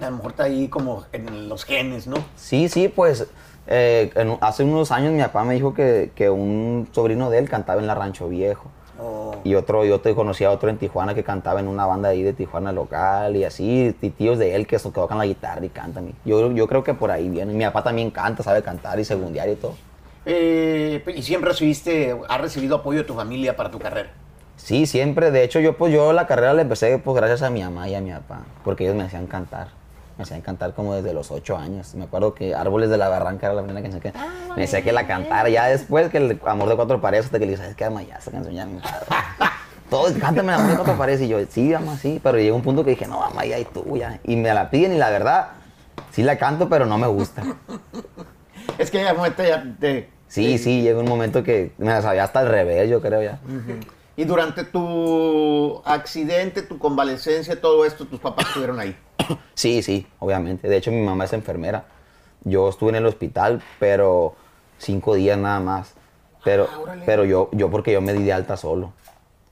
A 0.00 0.10
lo 0.10 0.16
mejor 0.16 0.30
está 0.30 0.44
ahí 0.44 0.68
como 0.68 1.04
en 1.12 1.48
los 1.48 1.64
genes, 1.64 2.06
¿no? 2.06 2.16
Sí, 2.36 2.68
sí, 2.68 2.88
pues 2.88 3.26
eh, 3.66 4.10
en- 4.14 4.38
hace 4.40 4.64
unos 4.64 4.90
años 4.90 5.12
mi 5.12 5.20
papá 5.20 5.44
me 5.44 5.54
dijo 5.54 5.74
que, 5.74 6.10
que 6.14 6.30
un 6.30 6.88
sobrino 6.92 7.28
de 7.30 7.38
él 7.38 7.48
cantaba 7.48 7.80
en 7.80 7.86
la 7.86 7.94
Rancho 7.94 8.28
Viejo. 8.28 8.70
O- 9.00 9.34
Y 9.44 9.54
otro, 9.56 9.84
yo 9.84 10.00
te 10.00 10.14
conocía 10.14 10.48
a 10.48 10.50
otro 10.52 10.68
en 10.70 10.78
Tijuana 10.78 11.14
que 11.14 11.24
cantaba 11.24 11.58
en 11.60 11.66
una 11.68 11.86
banda 11.86 12.10
ahí 12.10 12.22
de 12.22 12.32
Tijuana 12.32 12.70
local 12.72 13.34
y 13.36 13.44
así, 13.44 13.96
y 14.00 14.10
tíos 14.10 14.38
de 14.38 14.54
él 14.54 14.66
que 14.68 14.78
tocan 14.78 15.18
la 15.18 15.26
guitarra 15.26 15.64
y 15.64 15.68
cantan. 15.68 16.12
Yo, 16.24 16.52
yo 16.52 16.66
creo 16.68 16.84
que 16.84 16.94
por 16.94 17.10
ahí 17.10 17.28
viene. 17.28 17.52
Mi 17.52 17.64
papá 17.64 17.82
también 17.82 18.10
canta, 18.12 18.42
sabe 18.44 18.62
cantar 18.62 18.98
y 19.00 19.04
segundiar 19.04 19.48
y 19.48 19.56
todo. 19.56 19.74
Eh, 20.24 21.02
y 21.14 21.22
siempre 21.22 21.50
recibiste, 21.50 22.16
has 22.28 22.40
recibido 22.40 22.76
apoyo 22.76 23.00
de 23.00 23.04
tu 23.04 23.14
familia 23.14 23.56
para 23.56 23.70
tu 23.70 23.78
carrera. 23.78 24.10
Sí, 24.56 24.86
siempre. 24.86 25.30
De 25.30 25.42
hecho, 25.42 25.58
yo 25.60 25.76
pues 25.76 25.92
yo 25.92 26.12
la 26.12 26.26
carrera 26.26 26.54
la 26.54 26.62
empecé 26.62 26.98
pues 26.98 27.16
gracias 27.16 27.42
a 27.42 27.50
mi 27.50 27.62
mamá 27.62 27.88
y 27.88 27.94
a 27.94 28.00
mi 28.00 28.12
papá, 28.12 28.42
porque 28.64 28.84
ellos 28.84 28.96
me 28.96 29.02
hacían 29.02 29.26
cantar. 29.26 29.68
Me 30.16 30.24
hacían 30.24 30.42
cantar 30.42 30.74
como 30.74 30.94
desde 30.94 31.12
los 31.14 31.30
ocho 31.30 31.56
años. 31.56 31.94
Me 31.94 32.04
acuerdo 32.04 32.34
que 32.34 32.54
Árboles 32.54 32.90
de 32.90 32.98
la 32.98 33.08
Barranca 33.08 33.46
era 33.46 33.54
la 33.54 33.62
primera 33.62 33.82
canción 33.82 34.00
que 34.00 34.12
me 34.54 34.62
decía 34.62 34.82
que 34.82 34.92
la 34.92 35.06
cantara. 35.06 35.48
Ya 35.48 35.66
después 35.66 36.10
que 36.10 36.18
el 36.18 36.40
Amor 36.44 36.68
de 36.68 36.76
Cuatro 36.76 37.00
Paredes, 37.00 37.26
hasta 37.26 37.38
que 37.38 37.46
le 37.46 37.52
dije, 37.52 37.62
¿sabes 37.62 37.76
qué, 37.76 37.84
mamá? 37.86 38.02
Ya 38.02 38.16
esa 38.16 38.30
canción 38.30 38.54
ya 38.54 38.66
me 38.66 38.80
Todos, 39.90 40.12
cántame 40.12 40.52
el 40.52 40.58
Amor 40.60 40.70
de 40.70 40.76
Cuatro 40.76 40.96
Paredes. 40.96 41.22
Y 41.22 41.28
yo, 41.28 41.38
sí, 41.48 41.70
mamá, 41.70 41.96
sí. 41.96 42.20
Pero 42.22 42.38
llegó 42.38 42.54
un 42.54 42.62
punto 42.62 42.84
que 42.84 42.90
dije, 42.90 43.06
no, 43.06 43.18
mamá, 43.20 43.44
ya 43.46 43.58
y 43.58 43.64
tú, 43.64 43.96
ya. 43.96 44.20
Y 44.22 44.36
me 44.36 44.52
la 44.52 44.70
piden 44.70 44.92
y 44.92 44.98
la 44.98 45.10
verdad, 45.10 45.48
sí 46.12 46.22
la 46.22 46.36
canto, 46.36 46.68
pero 46.68 46.86
no 46.86 46.98
me 46.98 47.06
gusta. 47.08 47.42
Es 48.78 48.90
que 48.90 49.02
ya 49.02 49.14
momento 49.14 49.42
ya 49.42 49.64
te- 49.78 50.08
Sí, 50.28 50.56
sí, 50.58 50.80
llegó 50.82 51.00
un 51.00 51.08
momento 51.08 51.42
que 51.44 51.72
me 51.78 51.86
la 51.88 52.00
sabía 52.00 52.24
hasta 52.24 52.40
al 52.40 52.48
revés, 52.48 52.88
yo 52.88 53.00
creo 53.02 53.22
ya. 53.22 53.38
Y 54.16 54.24
durante 54.24 54.64
tu 54.64 55.82
accidente, 55.84 56.62
tu 56.62 56.78
convalecencia, 56.78 57.60
todo 57.60 57.84
esto, 57.84 58.06
tus 58.06 58.18
papás 58.20 58.46
estuvieron 58.48 58.78
ahí. 58.80 58.96
Sí, 59.54 59.82
sí, 59.82 60.06
obviamente. 60.18 60.68
De 60.68 60.76
hecho, 60.76 60.90
mi 60.90 61.00
mamá 61.02 61.24
es 61.24 61.32
enfermera. 61.32 61.84
Yo 62.44 62.68
estuve 62.68 62.90
en 62.90 62.96
el 62.96 63.06
hospital, 63.06 63.62
pero 63.78 64.34
cinco 64.78 65.14
días 65.14 65.38
nada 65.38 65.60
más. 65.60 65.94
Pero, 66.44 66.66
Ah, 66.68 66.94
pero 67.06 67.24
yo, 67.24 67.48
yo 67.52 67.70
porque 67.70 67.92
yo 67.92 68.00
me 68.00 68.12
di 68.14 68.24
de 68.24 68.32
alta 68.32 68.56
solo. 68.56 68.92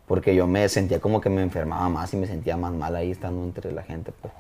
Porque 0.09 0.35
yo 0.35 0.47
me 0.49 0.69
sentía 0.69 0.99
como 0.99 1.21
que 1.21 1.31
me 1.31 1.41
enfermaba 1.43 1.89
más 1.89 2.13
y 2.15 2.17
me 2.17 2.27
sentía 2.27 2.57
más 2.57 2.73
mal 2.73 2.97
ahí 2.97 3.11
estando 3.13 3.45
entre 3.45 3.71
la 3.71 3.83
gente, 3.83 4.13
pues. 4.21 4.33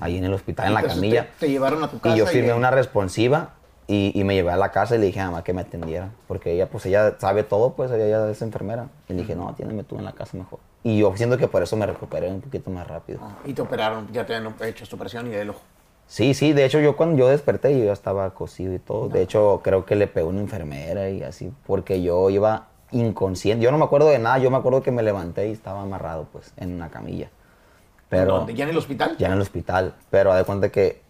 Ahí 0.00 0.18
en 0.18 0.24
el 0.24 0.34
hospital, 0.34 0.66
en 0.66 0.74
la 0.74 0.80
Entonces, 0.80 1.00
camilla. 1.00 1.22
Te, 1.38 1.46
te 1.46 1.48
llevaron 1.52 1.82
a 1.82 1.88
tu 1.90 1.98
casa. 2.00 2.14
Y 2.14 2.18
yo 2.18 2.26
firmé 2.26 2.50
ahí- 2.52 2.58
una 2.58 2.70
responsiva 2.70 3.54
y, 3.86 4.18
y 4.18 4.24
me 4.24 4.34
llevé 4.34 4.50
a 4.50 4.56
la 4.56 4.70
casa 4.70 4.96
y 4.96 4.98
le 4.98 5.06
dije 5.06 5.20
a 5.20 5.26
mamá 5.26 5.44
que 5.44 5.52
me 5.52 5.62
atendiera. 5.62 6.10
Porque 6.26 6.52
ella, 6.52 6.68
pues 6.68 6.86
ella 6.86 7.14
sabe 7.18 7.42
todo, 7.42 7.74
pues 7.74 7.90
ella, 7.90 8.30
es 8.30 8.42
enfermera. 8.42 8.88
Y 9.08 9.12
le 9.12 9.20
dije, 9.22 9.34
no, 9.36 9.48
atiéndeme 9.48 9.84
tú 9.84 9.96
en 9.98 10.04
la 10.04 10.12
casa 10.12 10.36
mejor. 10.36 10.58
Y 10.82 10.98
yo 10.98 11.14
siento 11.16 11.36
que 11.38 11.48
por 11.48 11.62
eso 11.62 11.76
me 11.76 11.86
recuperé 11.86 12.28
un 12.30 12.40
poquito 12.40 12.70
más 12.70 12.86
rápido. 12.86 13.20
Ah, 13.22 13.36
Y 13.44 13.52
te 13.54 13.62
operaron, 13.62 14.08
ya 14.12 14.24
te 14.26 14.34
han 14.34 14.54
hecho 14.62 14.86
tu 14.86 14.96
presión 14.98 15.26
y 15.26 15.30
del 15.30 15.50
ojo. 15.50 15.60
Sí, 16.06 16.34
sí, 16.34 16.52
de 16.52 16.66
hecho 16.66 16.80
yo 16.80 16.96
cuando 16.96 17.16
yo 17.16 17.28
desperté 17.28 17.78
yo 17.78 17.86
ya 17.86 17.92
estaba 17.92 18.28
cosido 18.34 18.74
y 18.74 18.78
todo. 18.78 19.08
De 19.08 19.22
hecho 19.22 19.60
creo 19.64 19.86
que 19.86 19.96
le 19.96 20.06
pegó 20.06 20.28
una 20.28 20.40
enfermera 20.40 21.08
y 21.08 21.22
así, 21.22 21.50
porque 21.66 22.02
yo 22.02 22.28
iba 22.28 22.66
inconsciente. 22.90 23.64
Yo 23.64 23.70
no 23.70 23.78
me 23.78 23.84
acuerdo 23.84 24.08
de 24.10 24.18
nada, 24.18 24.38
yo 24.38 24.50
me 24.50 24.58
acuerdo 24.58 24.82
que 24.82 24.90
me 24.90 25.02
levanté 25.02 25.48
y 25.48 25.52
estaba 25.52 25.80
amarrado 25.80 26.26
pues 26.30 26.52
en 26.58 26.74
una 26.74 26.90
camilla. 26.90 27.30
Pero 28.10 28.36
¿Dónde? 28.36 28.54
¿Ya 28.54 28.64
en 28.64 28.70
el 28.70 28.76
hospital? 28.76 29.16
ya 29.18 29.28
en 29.28 29.32
el 29.32 29.40
hospital, 29.40 29.94
pero 30.10 30.34
de 30.34 30.44
cuenta 30.44 30.68
que 30.68 31.00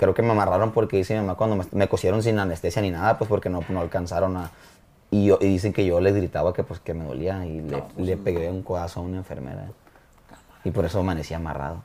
creo 0.00 0.14
que 0.14 0.22
me 0.22 0.30
amarraron 0.30 0.72
porque 0.72 0.96
dice 0.96 1.12
mi 1.14 1.20
mamá 1.20 1.34
cuando 1.34 1.56
me, 1.56 1.64
me 1.72 1.86
cosieron 1.88 2.22
sin 2.22 2.38
anestesia 2.38 2.80
ni 2.80 2.90
nada, 2.90 3.18
pues 3.18 3.28
porque 3.28 3.50
no, 3.50 3.62
no 3.68 3.80
alcanzaron 3.80 4.34
a... 4.38 4.50
Y, 5.10 5.26
yo- 5.26 5.38
y 5.42 5.46
dicen 5.46 5.72
que 5.74 5.84
yo 5.84 6.00
les 6.00 6.14
gritaba 6.14 6.54
que 6.54 6.62
pues 6.64 6.80
que 6.80 6.94
me 6.94 7.04
dolía 7.04 7.44
y 7.44 7.60
le, 7.60 7.78
pues, 7.82 8.06
le 8.06 8.16
pegué 8.16 8.48
un 8.48 8.62
codazo 8.62 9.00
a 9.00 9.02
una 9.02 9.18
enfermera. 9.18 9.66
Y 10.64 10.70
por 10.70 10.84
eso 10.86 11.00
amanecí 11.00 11.34
amarrado. 11.34 11.82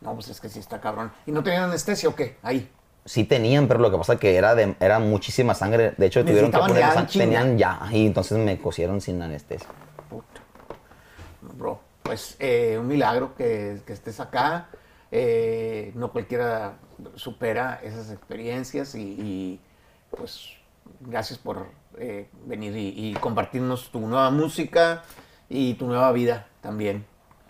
No, 0.00 0.14
pues 0.14 0.28
es 0.28 0.40
que 0.40 0.48
sí 0.48 0.58
está 0.58 0.80
cabrón. 0.80 1.12
¿Y 1.24 1.30
no 1.32 1.42
tenían 1.42 1.64
anestesia 1.64 2.08
o 2.08 2.14
qué? 2.16 2.36
Ahí. 2.42 2.68
Sí 3.04 3.24
tenían, 3.24 3.68
pero 3.68 3.78
lo 3.80 3.90
que 3.90 3.98
pasa 3.98 4.14
es 4.14 4.18
que 4.18 4.34
era, 4.36 4.54
de, 4.54 4.74
era 4.80 4.98
muchísima 4.98 5.54
sangre. 5.54 5.92
De 5.96 6.06
hecho, 6.06 6.24
tuvieron 6.24 6.50
que 6.50 6.58
poner 6.58 6.78
ya. 6.78 7.06
Tenían 7.06 7.58
ya, 7.58 7.80
y 7.92 8.06
entonces 8.06 8.38
me 8.38 8.58
cosieron 8.58 9.00
sin 9.00 9.20
anestesia. 9.22 9.68
Puta. 10.08 10.40
Bro, 11.56 11.78
pues 12.02 12.36
eh, 12.38 12.76
un 12.80 12.86
milagro 12.88 13.34
que, 13.36 13.80
que 13.86 13.92
estés 13.92 14.18
acá. 14.20 14.66
Eh, 15.16 15.92
no 15.94 16.10
cualquiera 16.10 16.72
supera 17.14 17.78
esas 17.84 18.10
experiencias 18.10 18.96
y, 18.96 19.00
y, 19.00 19.60
pues 20.10 20.48
gracias 20.98 21.38
por 21.38 21.66
eh, 21.98 22.28
venir 22.46 22.76
y, 22.76 22.92
y 22.96 23.14
compartirnos 23.14 23.90
tu 23.92 24.00
nueva 24.00 24.30
música 24.32 25.04
y 25.48 25.74
tu 25.74 25.86
nueva 25.86 26.10
vida 26.10 26.48
también. 26.60 27.06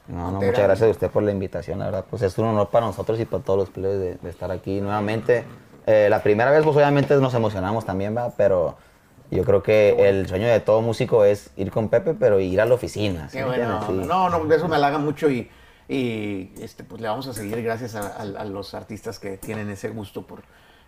No, 0.09 0.31
no, 0.31 0.42
muchas 0.42 0.62
gracias 0.64 0.88
a 0.88 0.90
usted 0.90 1.11
por 1.11 1.22
la 1.22 1.31
invitación, 1.31 1.79
la 1.79 1.87
verdad. 1.87 2.05
Pues 2.11 2.20
es 2.20 2.37
un 2.37 2.44
honor 2.44 2.68
para 2.68 2.85
nosotros 2.85 3.18
y 3.18 3.24
para 3.24 3.42
todos 3.42 3.61
los 3.61 3.70
players 3.70 3.98
de, 3.98 4.14
de 4.16 4.29
estar 4.29 4.50
aquí 4.50 4.83
nuevamente. 4.83 5.46
Eh, 5.87 6.09
la 6.11 6.22
primera 6.22 6.50
vez, 6.50 6.64
pues 6.64 6.77
obviamente 6.77 7.16
nos 7.16 7.33
emocionamos 7.33 7.87
también, 7.87 8.14
¿va? 8.14 8.31
Pero 8.37 8.77
yo 9.31 9.42
creo 9.44 9.62
que 9.62 10.11
el 10.11 10.29
sueño 10.29 10.48
de 10.48 10.61
todo 10.61 10.83
músico 10.83 11.24
es 11.24 11.50
ir 11.57 11.70
con 11.70 11.88
Pepe, 11.88 12.12
pero 12.12 12.40
ir 12.40 12.61
a 12.61 12.66
la 12.66 12.74
oficina. 12.74 13.31
¿sí 13.31 13.38
Qué 13.38 13.44
bueno. 13.44 13.81
Sí. 13.87 13.92
No, 13.92 14.29
no, 14.29 14.53
eso 14.53 14.68
me 14.68 14.77
halaga 14.77 14.98
mucho 14.98 15.31
y, 15.31 15.48
y, 15.88 16.51
este, 16.61 16.85
pues 16.85 17.01
le 17.03 17.09
vamos 17.09 17.27
a 17.27 17.35
seguir 17.35 17.62
gracias 17.62 17.94
a, 17.94 18.07
a- 18.16 18.20
a 18.23 18.44
los 18.44 18.75
artistas 18.75 19.18
que 19.18 19.37
tienen 19.37 19.68
ese 19.70 19.88
gusto 19.90 20.27
por, 20.27 20.42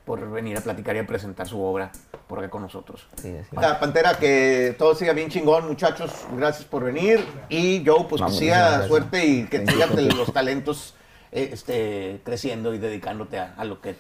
por 0.05 0.31
venir 0.31 0.57
a 0.57 0.61
platicar 0.61 0.97
y 0.97 1.01
a 1.01 1.07
presentar 1.07 1.47
su 1.47 1.61
obra 1.63 1.93
por 2.29 2.39
acá 2.39 2.49
con 2.51 2.63
nosotros. 2.63 3.07
Sí, 3.21 3.37
sí. 3.49 3.57
La 3.61 3.79
Pantera, 3.79 4.15
que 4.15 4.75
todo 4.79 4.95
siga 4.95 5.13
bien 5.13 5.29
chingón, 5.31 5.67
muchachos. 5.67 6.13
Gracias 6.37 6.65
por 6.65 6.85
venir. 6.85 7.25
Y 7.49 7.83
Joe, 7.87 8.05
pues 8.09 8.21
Vamos, 8.21 8.35
que 8.39 8.45
siga 8.47 8.87
suerte 8.89 9.25
y 9.27 9.45
que 9.47 9.65
you. 9.65 10.17
los 10.17 10.33
talentos 10.33 10.95
eh, 11.33 11.51
este, 11.53 12.21
creciendo 12.25 12.73
y 12.75 12.79
dedicándote 12.79 13.39
a, 13.39 13.55
a 13.57 13.65
lo 13.65 13.81
que 13.81 13.97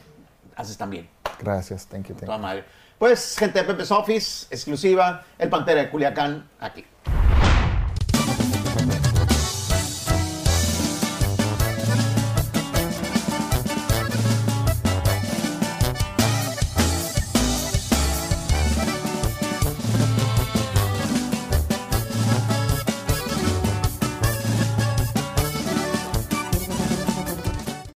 haces 0.56 0.76
también. 0.78 1.08
Gracias, 1.40 1.86
thank 1.86 2.06
you, 2.06 2.14
thank 2.14 2.20
you. 2.22 2.26
Toda 2.26 2.38
madre. 2.38 2.64
Pues, 2.98 3.36
gente 3.38 3.58
de 3.58 3.64
Pepe's 3.66 3.90
Office, 3.90 4.46
exclusiva, 4.50 5.24
el 5.38 5.50
Pantera 5.50 5.82
de 5.82 5.90
Culiacán, 5.90 6.48
aquí. 6.58 6.84